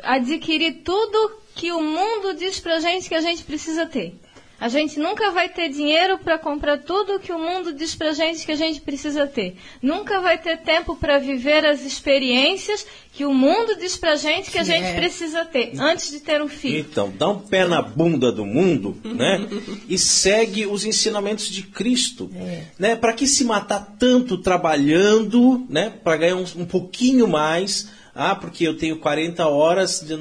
[0.03, 4.15] adquirir tudo que o mundo diz pra gente que a gente precisa ter.
[4.61, 8.45] A gente nunca vai ter dinheiro para comprar tudo que o mundo diz pra gente
[8.45, 9.55] que a gente precisa ter.
[9.81, 14.59] Nunca vai ter tempo para viver as experiências que o mundo diz pra gente que
[14.59, 14.93] a gente É.
[14.93, 16.77] precisa ter antes de ter um filho.
[16.77, 19.45] Então, dá um pé na bunda do mundo, né?
[19.89, 22.29] E segue os ensinamentos de Cristo,
[22.77, 22.95] né?
[22.95, 25.91] Para que se matar tanto trabalhando, né?
[26.03, 30.15] Para ganhar um, um pouquinho mais, ah, porque eu tenho 40 horas de,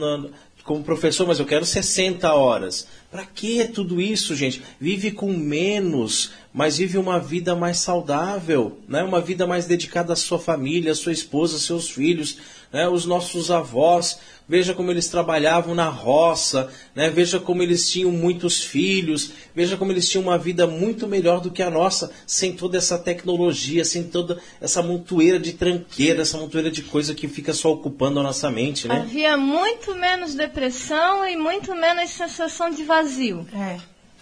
[0.64, 2.86] como professor, mas eu quero 60 horas.
[3.10, 4.62] Para que tudo isso, gente?
[4.80, 9.02] Vive com menos, mas vive uma vida mais saudável, né?
[9.02, 12.38] Uma vida mais dedicada à sua família, à sua esposa, aos seus filhos,
[12.72, 12.88] né?
[12.88, 14.20] Os nossos avós,
[14.50, 17.08] veja como eles trabalhavam na roça, né?
[17.08, 21.52] Veja como eles tinham muitos filhos, veja como eles tinham uma vida muito melhor do
[21.52, 26.68] que a nossa, sem toda essa tecnologia, sem toda essa montoeira de tranqueira, essa montoeira
[26.68, 29.02] de coisa que fica só ocupando a nossa mente, né?
[29.02, 33.46] Havia muito menos depressão e muito menos sensação de vazio.
[33.54, 33.78] É,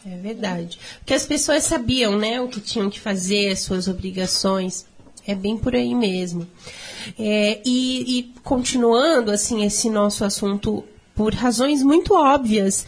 [0.06, 0.78] é verdade.
[0.98, 4.84] Porque as pessoas sabiam, né, o que tinham que fazer, as suas obrigações.
[5.26, 6.46] É bem por aí mesmo.
[7.18, 10.82] É, e, e continuando, assim, esse nosso assunto,
[11.14, 12.86] por razões muito óbvias,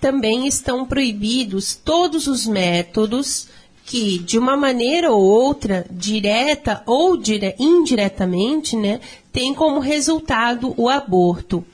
[0.00, 3.48] também estão proibidos todos os métodos
[3.84, 9.00] que, de uma maneira ou outra, direta ou dire indiretamente, né,
[9.32, 11.64] tem como resultado o aborto.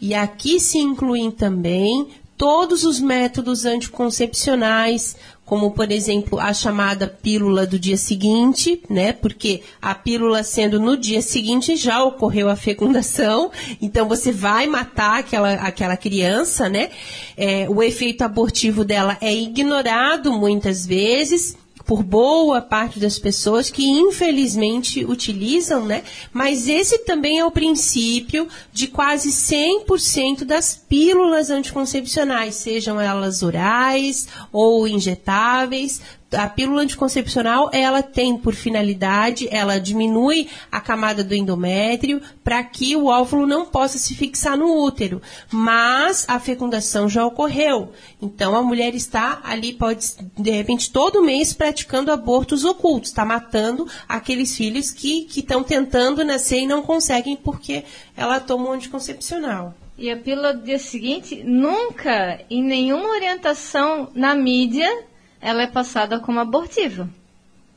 [0.00, 5.16] E aqui se incluem também todos os métodos anticoncepcionais,
[5.52, 9.12] como por exemplo a chamada pílula do dia seguinte, né?
[9.12, 15.18] Porque a pílula sendo no dia seguinte já ocorreu a fecundação, então você vai matar
[15.18, 16.88] aquela, aquela criança, né?
[17.36, 21.54] É, o efeito abortivo dela é ignorado muitas vezes
[21.84, 26.02] por boa parte das pessoas que infelizmente utilizam, né?
[26.32, 34.28] Mas esse também é o princípio de quase 100% das pílulas anticoncepcionais, sejam elas orais
[34.52, 36.00] ou injetáveis,
[36.34, 42.96] a pílula anticoncepcional, ela tem por finalidade, ela diminui a camada do endométrio para que
[42.96, 45.20] o óvulo não possa se fixar no útero.
[45.50, 47.92] Mas a fecundação já ocorreu.
[48.20, 50.06] Então a mulher está ali, pode,
[50.38, 56.60] de repente, todo mês praticando abortos ocultos, está matando aqueles filhos que estão tentando nascer
[56.60, 57.84] e não conseguem porque
[58.16, 59.74] ela toma um anticoncepcional.
[59.96, 65.04] E a pílula do dia seguinte, nunca, em nenhuma orientação na mídia,
[65.42, 67.10] ela é passada como abortiva.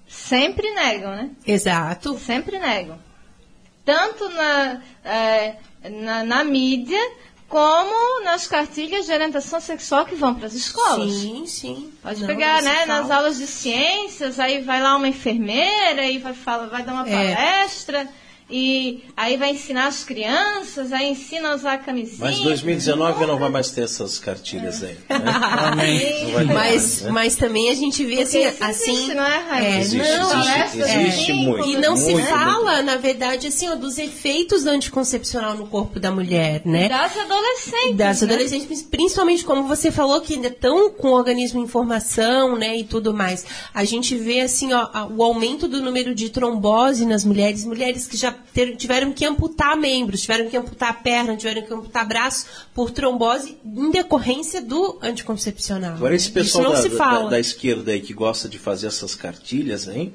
[0.08, 1.32] Sempre negam, né?
[1.46, 2.18] Exato.
[2.20, 3.00] Sempre negam.
[3.84, 5.56] Tanto na, é,
[5.90, 7.00] na, na, mídia,
[7.50, 11.12] como nas cartilhas de orientação sexual que vão para as escolas.
[11.12, 11.92] Sim, sim.
[12.04, 12.86] Pode não, pegar, né?
[12.86, 13.02] Fala.
[13.02, 17.10] Nas aulas de ciências, aí vai lá uma enfermeira e vai, fala, vai dar uma
[17.10, 17.34] é.
[17.34, 18.08] palestra
[18.48, 22.20] e aí vai ensinar as crianças, aí ensina a usar camisinha.
[22.20, 24.96] Mas 2019 não vai mais ter essas cartilhas aí.
[25.10, 25.24] Né?
[25.72, 26.32] Amém.
[26.32, 27.12] mas, mais, né?
[27.12, 31.34] mas também a gente vê assim, assim existe, não é, é existe, não, existe, existe
[31.34, 31.68] muito.
[31.68, 32.86] E não muito, se muito, fala, muito.
[32.86, 36.88] na verdade, assim, ó, dos efeitos do anticoncepcional no corpo da mulher, né?
[36.88, 37.96] Das adolescentes.
[37.96, 38.28] Das né?
[38.28, 42.84] adolescentes, principalmente como você falou que ainda estão com o organismo em formação, né, e
[42.84, 43.44] tudo mais.
[43.74, 48.16] A gente vê assim, ó, o aumento do número de trombose nas mulheres, mulheres que
[48.16, 52.92] já ter, tiveram que amputar membros, tiveram que amputar perna, tiveram que amputar braço por
[52.92, 55.96] trombose em decorrência do anticoncepcional.
[55.96, 60.14] Agora esse pessoal da, da, da, esquerda aí que gosta de fazer essas cartilhas, hein?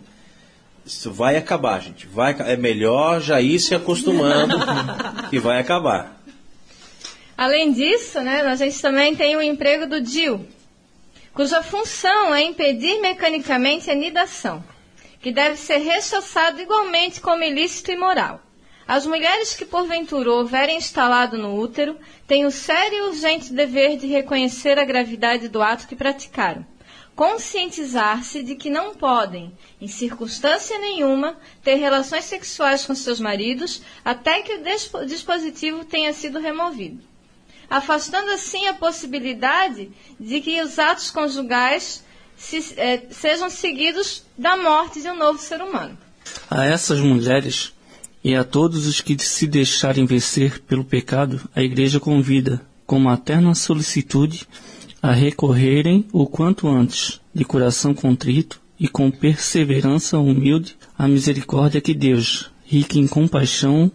[0.85, 2.07] Isso vai acabar, gente.
[2.07, 4.57] Vai, é melhor já ir se acostumando
[5.31, 6.21] que vai acabar.
[7.37, 10.47] Além disso, né, a gente também tem o emprego do DIL,
[11.33, 14.63] cuja função é impedir mecanicamente a nidação,
[15.21, 18.41] que deve ser rechaçado igualmente como ilícito e moral.
[18.89, 21.97] As mulheres que porventura houverem instalado no útero
[22.27, 26.67] têm o sério e urgente dever de reconhecer a gravidade do ato que praticaram,
[27.15, 34.43] conscientizar-se de que não podem, em circunstância nenhuma, ter relações sexuais com seus maridos até
[34.43, 37.05] que o dispositivo tenha sido removido,
[37.69, 42.03] afastando assim a possibilidade de que os atos conjugais
[42.41, 45.97] se, eh, sejam seguidos da morte de um novo ser humano.
[46.49, 47.73] A essas mulheres
[48.25, 53.55] e a todos os que se deixarem vencer pelo pecado, a Igreja convida, com materna
[53.55, 54.47] solicitude,
[55.03, 61.95] a recorrerem o quanto antes, de coração contrito e com perseverança humilde, à misericórdia que
[61.95, 63.93] Deus, rico em compaixão,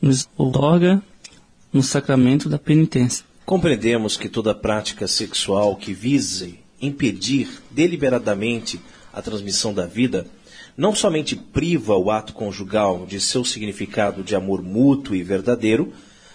[0.00, 1.02] nos outorga
[1.72, 3.24] no sacramento da penitência.
[3.44, 8.80] Compreendemos que toda prática sexual que vise impedir deliberadamente
[9.12, 10.26] a transmissão da vida
[10.78, 15.92] não somente priva o ato conjugal de seu significado de amor mútuo e verdadeiro,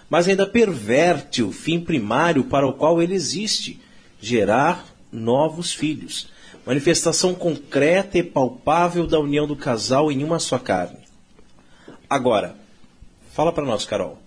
[0.10, 3.80] mas ainda perverte o fim primário para o qual ele existe
[4.20, 6.28] gerar novos filhos.
[6.66, 11.00] Manifestação concreta e palpável da união do casal em uma só carne.
[12.10, 12.58] Agora,
[13.32, 14.23] fala para nós, Carol.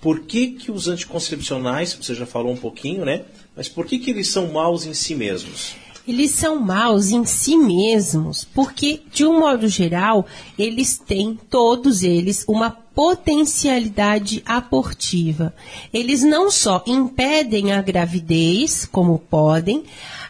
[0.00, 3.24] Por que, que os anticoncepcionais, você já falou um pouquinho, né?
[3.56, 5.74] Mas por que, que eles são maus em si mesmos?
[6.10, 10.26] eles são maus em si mesmos, porque, de um modo geral,
[10.58, 15.54] eles têm, todos eles, uma potencialidade abortiva.
[15.92, 19.84] Eles não só impedem a gravidez, como podem,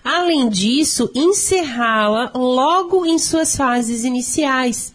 [0.05, 4.95] além disso, encerrá-la logo em suas fases iniciais.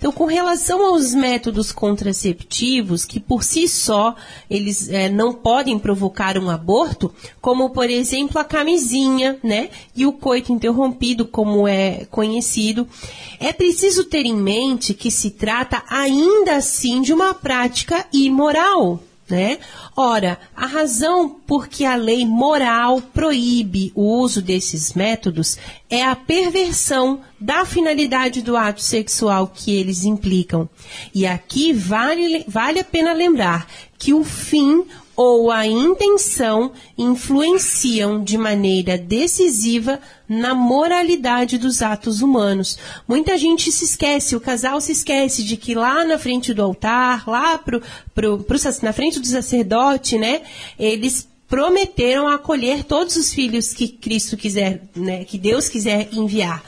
[0.00, 4.16] Então, com relação aos métodos contraceptivos, que por si só
[4.48, 9.68] eles é, não podem provocar um aborto, como por exemplo a camisinha, né?
[9.94, 12.88] E o coito interrompido, como é conhecido,
[13.38, 19.00] é preciso ter em mente que se trata ainda assim de uma prática imoral
[19.30, 19.58] né?
[19.96, 25.56] Ora, a razão por que a lei moral proíbe o uso desses métodos
[25.88, 30.68] é a perversão da finalidade do ato sexual que eles implicam.
[31.14, 33.66] E aqui vale, vale a pena lembrar
[33.98, 34.84] que o fim
[35.22, 42.78] ou a intenção influenciam de maneira decisiva na moralidade dos atos humanos.
[43.06, 47.28] Muita gente se esquece, o casal se esquece de que lá na frente do altar,
[47.28, 47.82] lá pro,
[48.14, 50.40] pro, pro, na frente do sacerdote, né,
[50.78, 56.64] eles prometeram acolher todos os filhos que Cristo quiser, né, que Deus quiser enviar.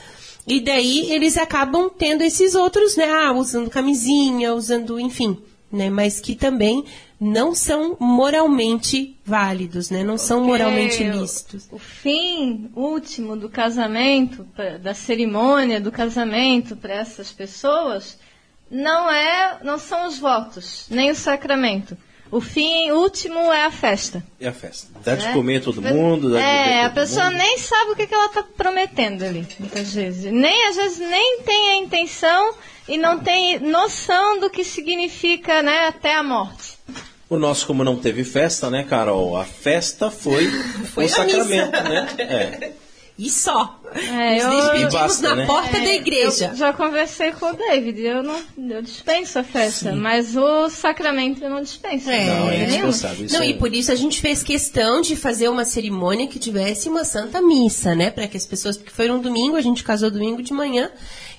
[0.46, 5.38] E daí eles acabam tendo esses outros, né, ah, usando camisinha, usando, enfim,
[5.72, 6.84] né, mas que também
[7.18, 10.02] não são moralmente válidos, né?
[10.02, 11.68] Não são moralmente lícitos.
[11.70, 14.46] O fim último do casamento,
[14.80, 18.18] da cerimônia do casamento para essas pessoas,
[18.70, 21.96] não é, não são os votos, nem o sacramento.
[22.32, 24.24] O fim último é a festa.
[24.40, 24.88] É a festa.
[25.04, 25.32] Dá de é?
[25.34, 26.32] comer todo mundo.
[26.32, 27.36] Dá é, de a pessoa mundo.
[27.36, 30.32] nem sabe o que, que ela está prometendo ali, muitas vezes.
[30.32, 32.54] Nem, às vezes, nem tem a intenção
[32.92, 36.76] e não tem noção do que significa, né, até a morte.
[37.28, 39.34] O nosso, como não teve festa, né, Carol?
[39.34, 40.46] A festa foi,
[40.92, 41.88] foi o sacramento, missa.
[41.88, 42.08] né?
[42.18, 42.72] É.
[43.18, 43.80] E só.
[43.94, 45.46] É, Nos eu, despedimos basta, na né?
[45.46, 46.48] porta é, da igreja.
[46.52, 48.38] Eu já conversei com o David, eu não
[48.70, 49.96] eu dispenso a festa, Sim.
[49.96, 52.10] mas o sacramento eu não dispenso.
[52.10, 53.26] É, não, é dispensável.
[53.30, 53.46] Não, é...
[53.48, 57.40] e por isso a gente fez questão de fazer uma cerimônia que tivesse uma santa
[57.40, 58.10] missa, né?
[58.10, 60.90] Para que as pessoas, porque foi um domingo, a gente casou domingo de manhã,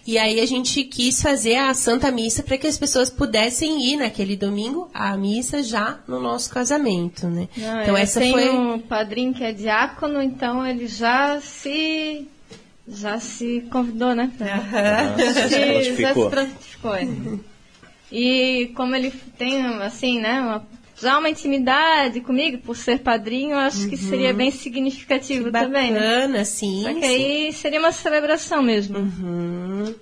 [0.06, 3.98] e aí a gente quis fazer a Santa Missa para que as pessoas pudessem ir
[3.98, 7.48] naquele domingo à missa já no nosso casamento, né?
[7.56, 12.28] Não, então essa tem foi um padrinho que é diácono, então ele já se
[12.86, 14.30] já se convidou, né?
[14.40, 15.34] Uhum.
[15.34, 16.96] Já se, já se prontificou.
[16.96, 17.08] É.
[18.12, 20.68] E como ele tem assim, né, uma
[21.04, 23.90] já uma intimidade comigo, por ser padrinho, acho uhum.
[23.90, 25.94] que seria bem significativo bacana, também.
[25.94, 26.82] Bacana, sim.
[26.82, 27.06] Só que sim.
[27.06, 28.98] aí seria uma celebração mesmo.
[28.98, 29.94] Uhum.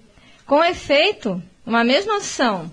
[0.46, 2.72] Com efeito, uma mesma ação,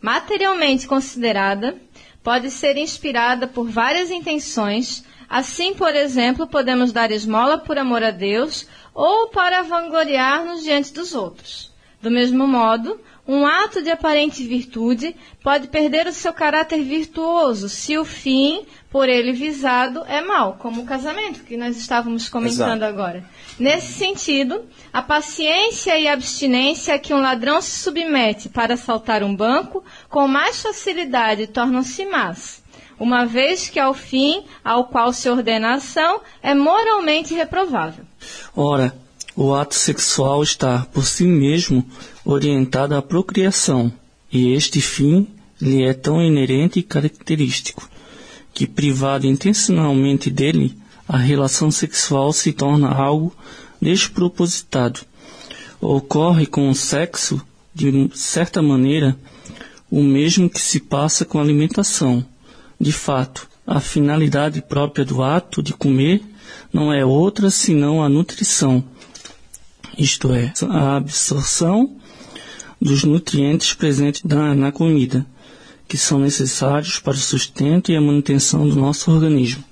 [0.00, 1.76] materialmente considerada,
[2.22, 5.04] pode ser inspirada por várias intenções.
[5.28, 11.14] Assim, por exemplo, podemos dar esmola por amor a Deus ou para vangloriar-nos diante dos
[11.14, 11.72] outros.
[12.00, 17.98] Do mesmo modo, um ato de aparente virtude pode perder o seu caráter virtuoso se
[17.98, 22.84] o fim por ele visado é mau, como o casamento que nós estávamos comentando Exato.
[22.84, 23.24] agora.
[23.58, 29.22] Nesse sentido, a paciência e a abstinência a que um ladrão se submete para assaltar
[29.22, 32.62] um banco, com mais facilidade tornam-se más,
[32.98, 38.06] uma vez que ao fim ao qual se ordena a ação é moralmente reprovável.
[38.56, 38.96] Ora,
[39.40, 41.86] o ato sexual está, por si mesmo,
[42.30, 43.90] orientado à procriação,
[44.30, 45.26] e este fim
[45.58, 47.88] lhe é tão inerente e característico,
[48.52, 50.76] que privado intencionalmente dele,
[51.08, 53.34] a relação sexual se torna algo
[53.80, 55.00] despropositado.
[55.80, 57.40] Ocorre com o sexo,
[57.74, 59.16] de certa maneira,
[59.90, 62.22] o mesmo que se passa com a alimentação.
[62.78, 66.22] De fato, a finalidade própria do ato de comer
[66.70, 68.84] não é outra senão a nutrição
[69.98, 71.96] isto é, a absorção
[72.80, 75.26] dos nutrientes presentes na, na comida,
[75.86, 79.64] que são necessários para o sustento e a manutenção do nosso organismo.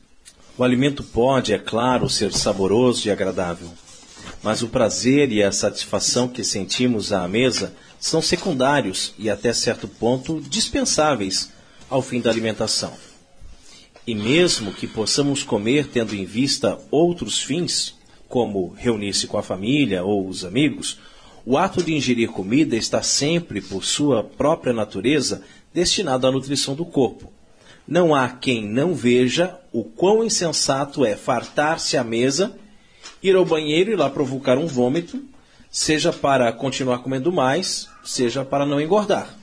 [0.59, 3.69] O alimento pode, é claro, ser saboroso e agradável,
[4.43, 9.87] mas o prazer e a satisfação que sentimos à mesa são secundários e, até certo
[9.87, 11.51] ponto, dispensáveis
[11.91, 12.93] ao fim da alimentação.
[14.07, 17.95] E mesmo que possamos comer tendo em vista outros fins,
[18.29, 20.99] como reunir-se com a família ou os amigos,
[21.47, 26.85] o ato de ingerir comida está sempre, por sua própria natureza, destinado à nutrição do
[26.85, 27.33] corpo.
[27.87, 32.59] Não há quem não veja o quão insensato é fartar-se à mesa,
[33.23, 35.23] ir ao banheiro e lá provocar um vômito,
[35.71, 39.36] seja para continuar comendo mais, seja para não engordar.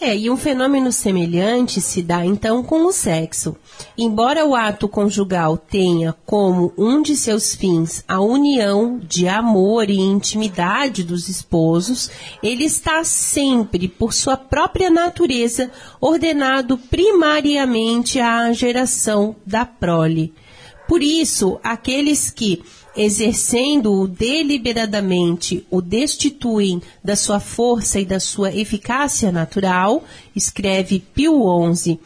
[0.00, 3.56] É, e um fenômeno semelhante se dá então com o sexo.
[3.96, 9.98] Embora o ato conjugal tenha como um de seus fins a união de amor e
[9.98, 15.68] intimidade dos esposos, ele está sempre, por sua própria natureza,
[16.00, 20.32] ordenado primariamente à geração da prole.
[20.86, 22.62] Por isso, aqueles que
[22.98, 30.02] exercendo-o deliberadamente, o destituem da sua força e da sua eficácia natural,
[30.34, 31.40] escreve Pio
[31.74, 31.98] XI,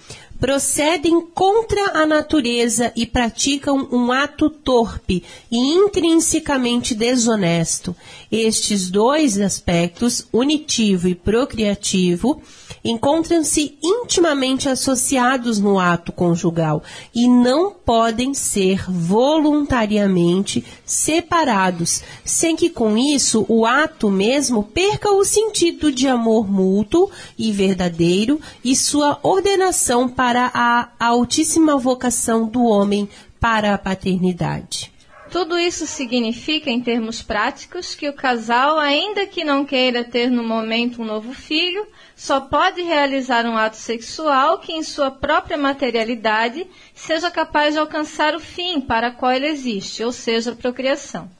[0.43, 7.95] procedem contra a natureza e praticam um ato torpe e intrinsecamente desonesto.
[8.29, 12.43] Estes dois aspectos, unitivo e procriativo,
[12.85, 16.83] encontram-se intimamente associados no ato conjugal
[17.15, 25.25] e não podem ser voluntariamente separados, sem que com isso o ato mesmo perca o
[25.25, 33.09] sentido de amor mútuo e verdadeiro e sua ordenação para a altíssima vocação do homem
[33.41, 34.93] para a paternidade.
[35.33, 40.45] Tudo isso significa, em termos práticos, que o casal, ainda que não queira ter no
[40.45, 46.67] momento um novo filho, só pode realizar um ato sexual que, em sua própria materialidade,
[46.95, 51.31] seja capaz de alcançar o fim para qual ele existe, ou seja, a procriação.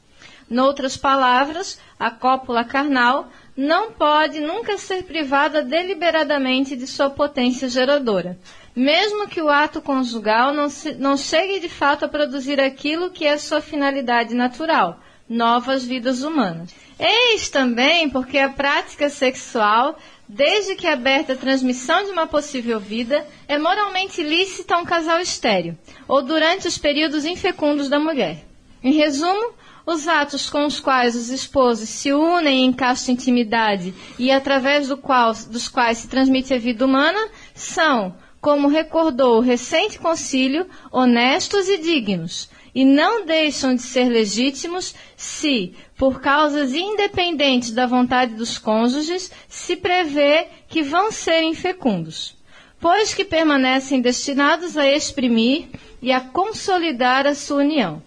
[0.49, 8.39] Noutras palavras, a cópula carnal não pode nunca ser privada deliberadamente de sua potência geradora,
[8.75, 13.27] mesmo que o ato conjugal não, se, não chegue de fato a produzir aquilo que
[13.27, 14.99] é sua finalidade natural,
[15.29, 16.75] novas vidas humanas.
[16.99, 19.99] Eis também porque a prática sexual,
[20.29, 25.21] desde que aberta a transmissão de uma possível vida, é moralmente lícita a um casal
[25.21, 25.77] estéreo,
[26.09, 28.45] ou durante os períodos infecundos da mulher.
[28.83, 29.53] Em resumo,
[29.85, 34.97] os atos com os quais os esposos se unem em casta intimidade e através do
[34.97, 41.69] qual, dos quais se transmite a vida humana são como recordou o recente concílio, honestos
[41.69, 48.59] e dignos, e não deixam de ser legítimos se, por causas independentes da vontade dos
[48.59, 52.37] cônjuges, se prevê que vão ser infecundos,
[52.81, 55.69] pois que permanecem destinados a exprimir
[56.03, 58.03] e a consolidar a sua união.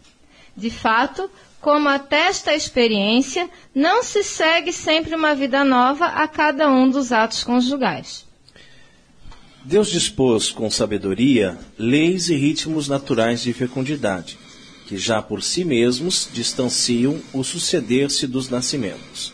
[0.54, 1.32] De fato,
[1.62, 7.14] como atesta a experiência, não se segue sempre uma vida nova a cada um dos
[7.14, 8.25] atos conjugais.
[9.66, 14.38] Deus dispôs com sabedoria leis e ritmos naturais de fecundidade,
[14.86, 19.34] que já por si mesmos distanciam o suceder-se dos nascimentos.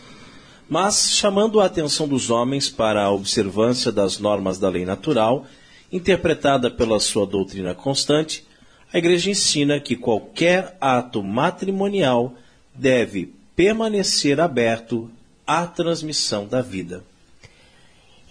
[0.66, 5.44] Mas, chamando a atenção dos homens para a observância das normas da lei natural,
[5.92, 8.42] interpretada pela sua doutrina constante,
[8.90, 12.34] a Igreja ensina que qualquer ato matrimonial
[12.74, 15.10] deve permanecer aberto
[15.46, 17.04] à transmissão da vida.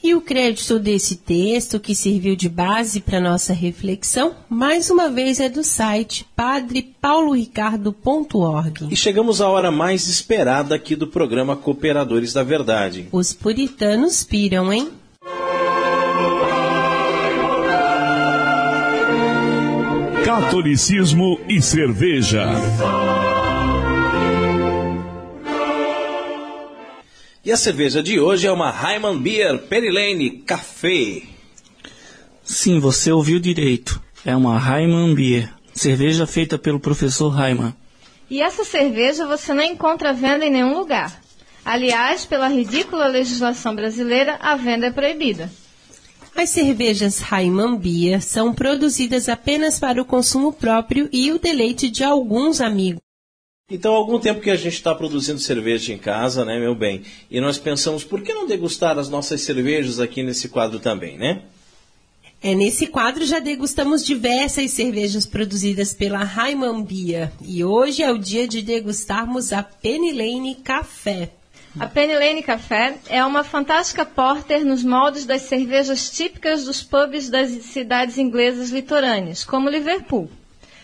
[0.03, 5.39] E o crédito desse texto, que serviu de base para nossa reflexão, mais uma vez
[5.39, 8.87] é do site padrepauloricardo.org.
[8.89, 13.09] E chegamos à hora mais esperada aqui do programa Cooperadores da Verdade.
[13.11, 14.89] Os puritanos piram, hein?
[20.25, 22.47] Catolicismo e cerveja.
[27.43, 31.23] E a cerveja de hoje é uma Hyman Beer Penny Lane Café.
[32.43, 33.99] Sim, você ouviu direito.
[34.23, 37.75] É uma Hyman Beer, cerveja feita pelo professor Hyman.
[38.29, 41.19] E essa cerveja você não encontra à venda em nenhum lugar.
[41.65, 45.51] Aliás, pela ridícula legislação brasileira, a venda é proibida.
[46.35, 52.03] As cervejas Hyman Beer são produzidas apenas para o consumo próprio e o deleite de
[52.03, 53.01] alguns amigos.
[53.73, 57.03] Então, há algum tempo que a gente está produzindo cerveja em casa, né, meu bem?
[57.29, 61.43] E nós pensamos, por que não degustar as nossas cervejas aqui nesse quadro também, né?
[62.43, 67.31] É, nesse quadro já degustamos diversas cervejas produzidas pela Hyman Beer.
[67.41, 71.29] E hoje é o dia de degustarmos a Penny Lane Café.
[71.79, 77.29] A Penny Lane Café é uma fantástica porter nos moldes das cervejas típicas dos pubs
[77.29, 80.29] das cidades inglesas litorâneas, como Liverpool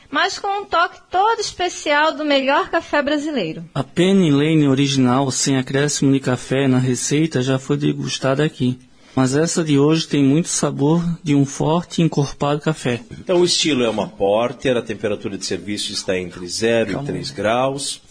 [0.10, 3.64] mas com um toque todo especial do melhor café brasileiro.
[3.74, 8.80] A Penny Lane original, sem acréscimo de café na receita, já foi degustada aqui.
[9.16, 13.02] Mas essa de hoje tem muito sabor de um forte e encorpado café.
[13.12, 17.04] Então o estilo é uma porter, a temperatura de serviço está entre 0 Calma.
[17.10, 18.02] e 3 graus.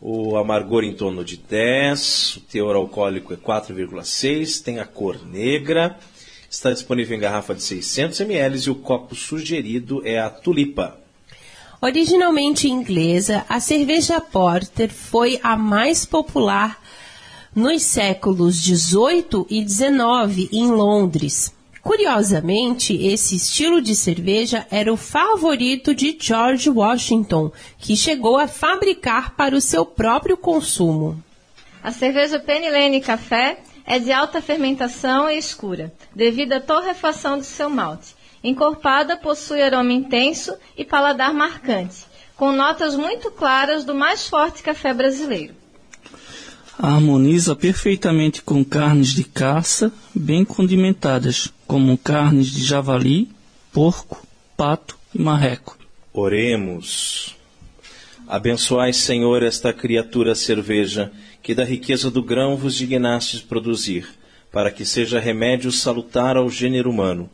[0.00, 5.96] O amargor em torno de 10, o teor alcoólico é 4,6, tem a cor negra
[6.52, 11.00] Está disponível em garrafa de 600 ml e o copo sugerido é a tulipa.
[11.80, 16.78] Originalmente inglesa, a cerveja Porter foi a mais popular
[17.56, 21.54] nos séculos 18 e 19 em Londres.
[21.80, 29.34] Curiosamente, esse estilo de cerveja era o favorito de George Washington, que chegou a fabricar
[29.36, 31.18] para o seu próprio consumo.
[31.82, 37.44] A cerveja Penny Lane Café é de alta fermentação e escura, devido à torrefação do
[37.44, 38.14] seu malte.
[38.42, 42.04] Encorpada, possui aroma intenso e paladar marcante,
[42.36, 45.54] com notas muito claras do mais forte café brasileiro.
[46.78, 53.30] Harmoniza perfeitamente com carnes de caça bem condimentadas, como carnes de javali,
[53.72, 54.26] porco,
[54.56, 55.78] pato e marreco.
[56.12, 57.36] Oremos.
[58.26, 61.12] Abençoai, Senhor, esta criatura cerveja
[61.42, 64.06] que da riqueza do grão vos dignastes produzir,
[64.50, 67.28] para que seja remédio salutar ao gênero humano.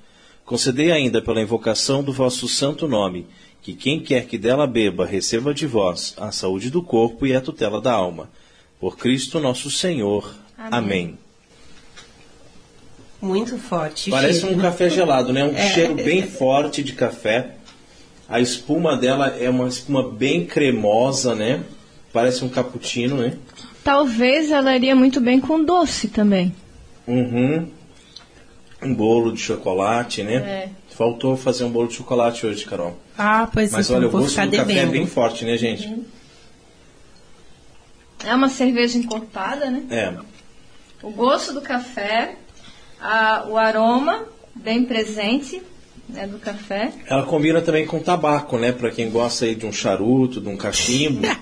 [0.45, 3.27] Concedei ainda pela invocação do vosso santo nome,
[3.61, 7.41] que quem quer que dela beba receba de vós a saúde do corpo e a
[7.41, 8.31] tutela da alma.
[8.81, 10.35] Por Cristo nosso Senhor.
[10.57, 10.79] Amém.
[10.79, 11.19] Amém.
[13.21, 14.11] Muito forte.
[14.11, 14.57] Parece cheiro.
[14.57, 15.45] um café gelado, né?
[15.45, 15.71] Um é.
[15.71, 17.57] cheiro bem forte de café.
[18.29, 21.63] A espuma dela é uma espuma bem cremosa, né?
[22.13, 23.37] Parece um cappuccino, né?
[23.89, 26.55] Talvez ela iria muito bem com doce também.
[27.07, 27.71] Uhum.
[28.83, 30.35] Um bolo de chocolate, né?
[30.35, 30.69] É.
[30.91, 32.99] Faltou fazer um bolo de chocolate hoje, Carol.
[33.17, 34.67] Ah, pois Mas então, olha, o gosto do devendo.
[34.67, 35.87] café é bem forte, né, gente?
[35.87, 36.05] Uhum.
[38.27, 39.83] É uma cerveja encorpada, né?
[39.91, 40.15] É.
[41.03, 42.37] O gosto do café,
[43.01, 45.63] a, o aroma bem presente
[46.11, 46.93] né, do café.
[47.07, 48.71] Ela combina também com tabaco, né?
[48.71, 51.37] Para quem gosta aí de um charuto, de um cachimbo, né,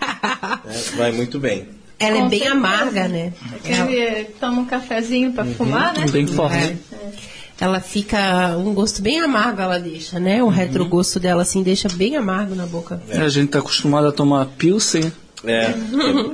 [0.97, 1.75] vai muito bem.
[1.99, 2.55] Ela com é bem certeza.
[2.55, 3.33] amarga, né?
[3.65, 5.55] É toma um cafezinho para uhum.
[5.55, 6.07] fumar, né?
[6.11, 6.57] Bem forte.
[6.57, 6.77] É.
[6.93, 7.13] É.
[7.59, 10.43] Ela fica um gosto bem amargo, ela deixa, né?
[10.43, 10.53] O uhum.
[10.53, 13.01] retrogosto dela assim deixa bem amargo na boca.
[13.09, 13.19] É.
[13.19, 15.11] A gente tá acostumado a tomar pilsen
[15.45, 15.73] é.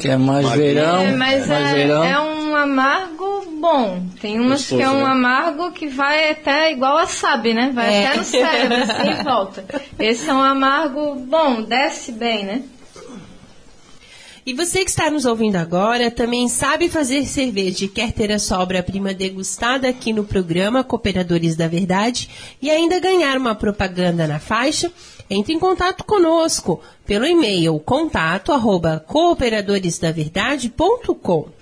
[0.00, 1.02] Que é mais verão.
[1.02, 2.04] É, mas mais é, verão.
[2.04, 4.06] é um amargo bom.
[4.20, 5.10] Tem umas Gostoso, que é um né?
[5.10, 7.70] amargo que vai até igual a sabe, né?
[7.74, 8.06] Vai é.
[8.06, 9.64] até no cérebro, assim e volta.
[9.98, 12.62] Esse é um amargo bom, desce bem, né?
[14.44, 18.40] E você que está nos ouvindo agora também sabe fazer cerveja e quer ter a
[18.40, 22.28] sua obra-prima degustada aqui no programa Cooperadores da Verdade
[22.60, 24.90] e ainda ganhar uma propaganda na faixa?
[25.30, 31.61] Entre em contato conosco pelo e-mail contato arroba cooperadoresdaverdade.com.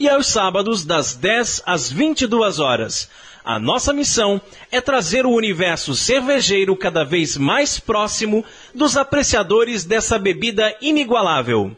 [0.00, 3.10] e aos sábados, das 10 às 22 horas.
[3.44, 4.40] A nossa missão
[4.72, 8.42] é trazer o universo cervejeiro cada vez mais próximo
[8.74, 11.76] dos apreciadores dessa bebida inigualável.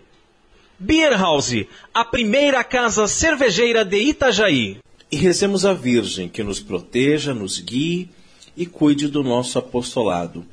[0.80, 4.78] Beer House, a primeira casa cervejeira de Itajaí.
[5.12, 8.10] E rezemos a Virgem que nos proteja, nos guie
[8.58, 10.44] e cuide do nosso apostolado.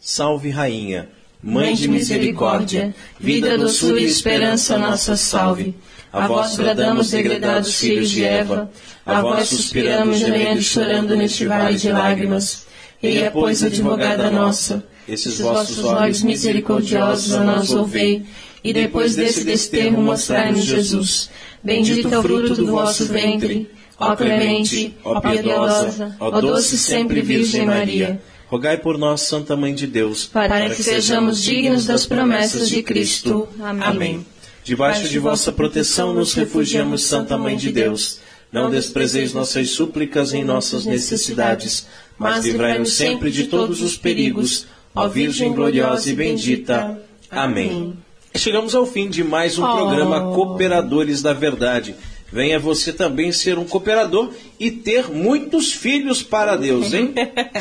[0.00, 1.08] Salve Rainha,
[1.42, 5.74] Mãe de misericórdia, vida, doçura e esperança nossa salve.
[6.12, 8.70] A vós bradamos, degredados filhos de Eva,
[9.06, 12.66] a vós suspiramos, gemendo e chorando neste vale de lágrimas.
[13.02, 18.24] Eia, pois, advogada nossa, esses vossos olhos misericordiosos a nós ouvei,
[18.62, 21.30] e depois desse desterro mostrai-nos Jesus.
[21.62, 27.66] Bendito é o fruto do vosso ventre, ó clemente, ó piedosa, ó doce sempre Virgem
[27.66, 28.20] Maria.
[28.48, 33.48] Rogai por nós, Santa Mãe de Deus, para, que sejamos dignos das promessas de Cristo.
[33.60, 34.26] Amém.
[34.64, 38.18] Debaixo de vossa proteção nos refugiamos, Santa Mãe de Deus.
[38.52, 41.86] Não desprezeis nossas súplicas em nossas necessidades,
[42.18, 47.00] mas livrai-nos sempre de todos os perigos, ó Virgem gloriosa e bendita.
[47.30, 47.96] Amém.
[48.34, 51.94] Chegamos ao fim de mais um programa Cooperadores da Verdade.
[52.32, 57.12] Venha você também ser um cooperador e ter muitos filhos para Deus, hein?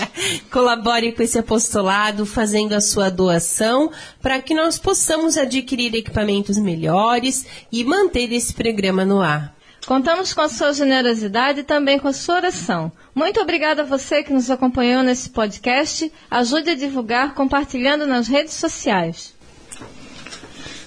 [0.52, 7.48] Colabore com esse apostolado, fazendo a sua doação, para que nós possamos adquirir equipamentos melhores
[7.72, 9.59] e manter esse programa no ar.
[9.90, 12.92] Contamos com a sua generosidade e também com a sua oração.
[13.16, 16.14] Muito obrigada a você que nos acompanhou nesse podcast.
[16.30, 19.34] Ajude a divulgar compartilhando nas redes sociais.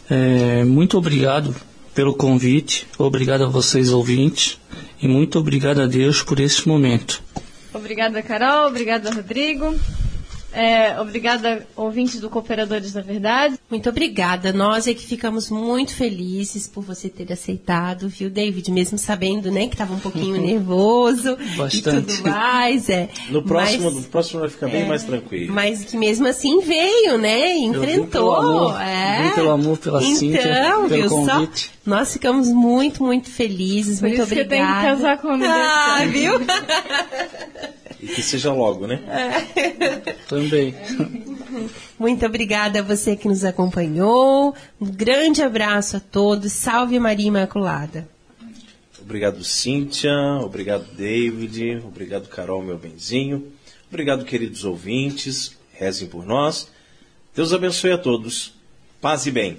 [0.09, 1.53] É, muito obrigado
[1.92, 4.61] pelo convite, obrigado a vocês ouvintes
[5.03, 7.20] e muito obrigado a Deus por esse momento.
[7.74, 9.74] Obrigada, Carol, obrigada, Rodrigo.
[10.53, 13.59] É, obrigada, ouvintes do Cooperadores da Verdade.
[13.70, 14.53] Muito obrigada.
[14.53, 18.70] Nós é que ficamos muito felizes por você ter aceitado, viu, David?
[18.70, 21.78] Mesmo sabendo, né, que estava um pouquinho nervoso Bastante.
[21.78, 22.88] e tudo mais.
[22.90, 23.09] É.
[23.30, 25.55] No próximo, mas, no próximo vai ficar bem é, mais tranquilo.
[25.55, 27.57] Mas que mesmo assim veio, né?
[27.57, 27.82] Enfrentou.
[27.82, 29.22] Eu vim pelo amor, é.
[29.22, 31.64] vim pelo amor pela então, Cíntia, pelo convite.
[31.66, 31.90] Só?
[31.90, 34.00] Nós ficamos muito, muito felizes.
[34.00, 34.48] Por muito isso obrigada.
[34.48, 36.32] Que tem que casar com Ah, viu?
[38.03, 39.00] E que seja logo, né?
[39.07, 40.12] É.
[40.28, 40.74] Também.
[41.96, 44.53] Muito obrigada a você que nos acompanhou.
[44.80, 46.53] Um grande abraço a todos.
[46.53, 48.09] Salve Maria Imaculada.
[49.00, 50.12] Obrigado, Cíntia.
[50.40, 51.80] Obrigado, David.
[51.84, 53.53] Obrigado, Carol, meu benzinho.
[53.88, 55.57] Obrigado, queridos ouvintes.
[55.72, 56.68] Rezem por nós.
[57.34, 58.53] Deus abençoe a todos.
[59.00, 59.59] Paz e bem.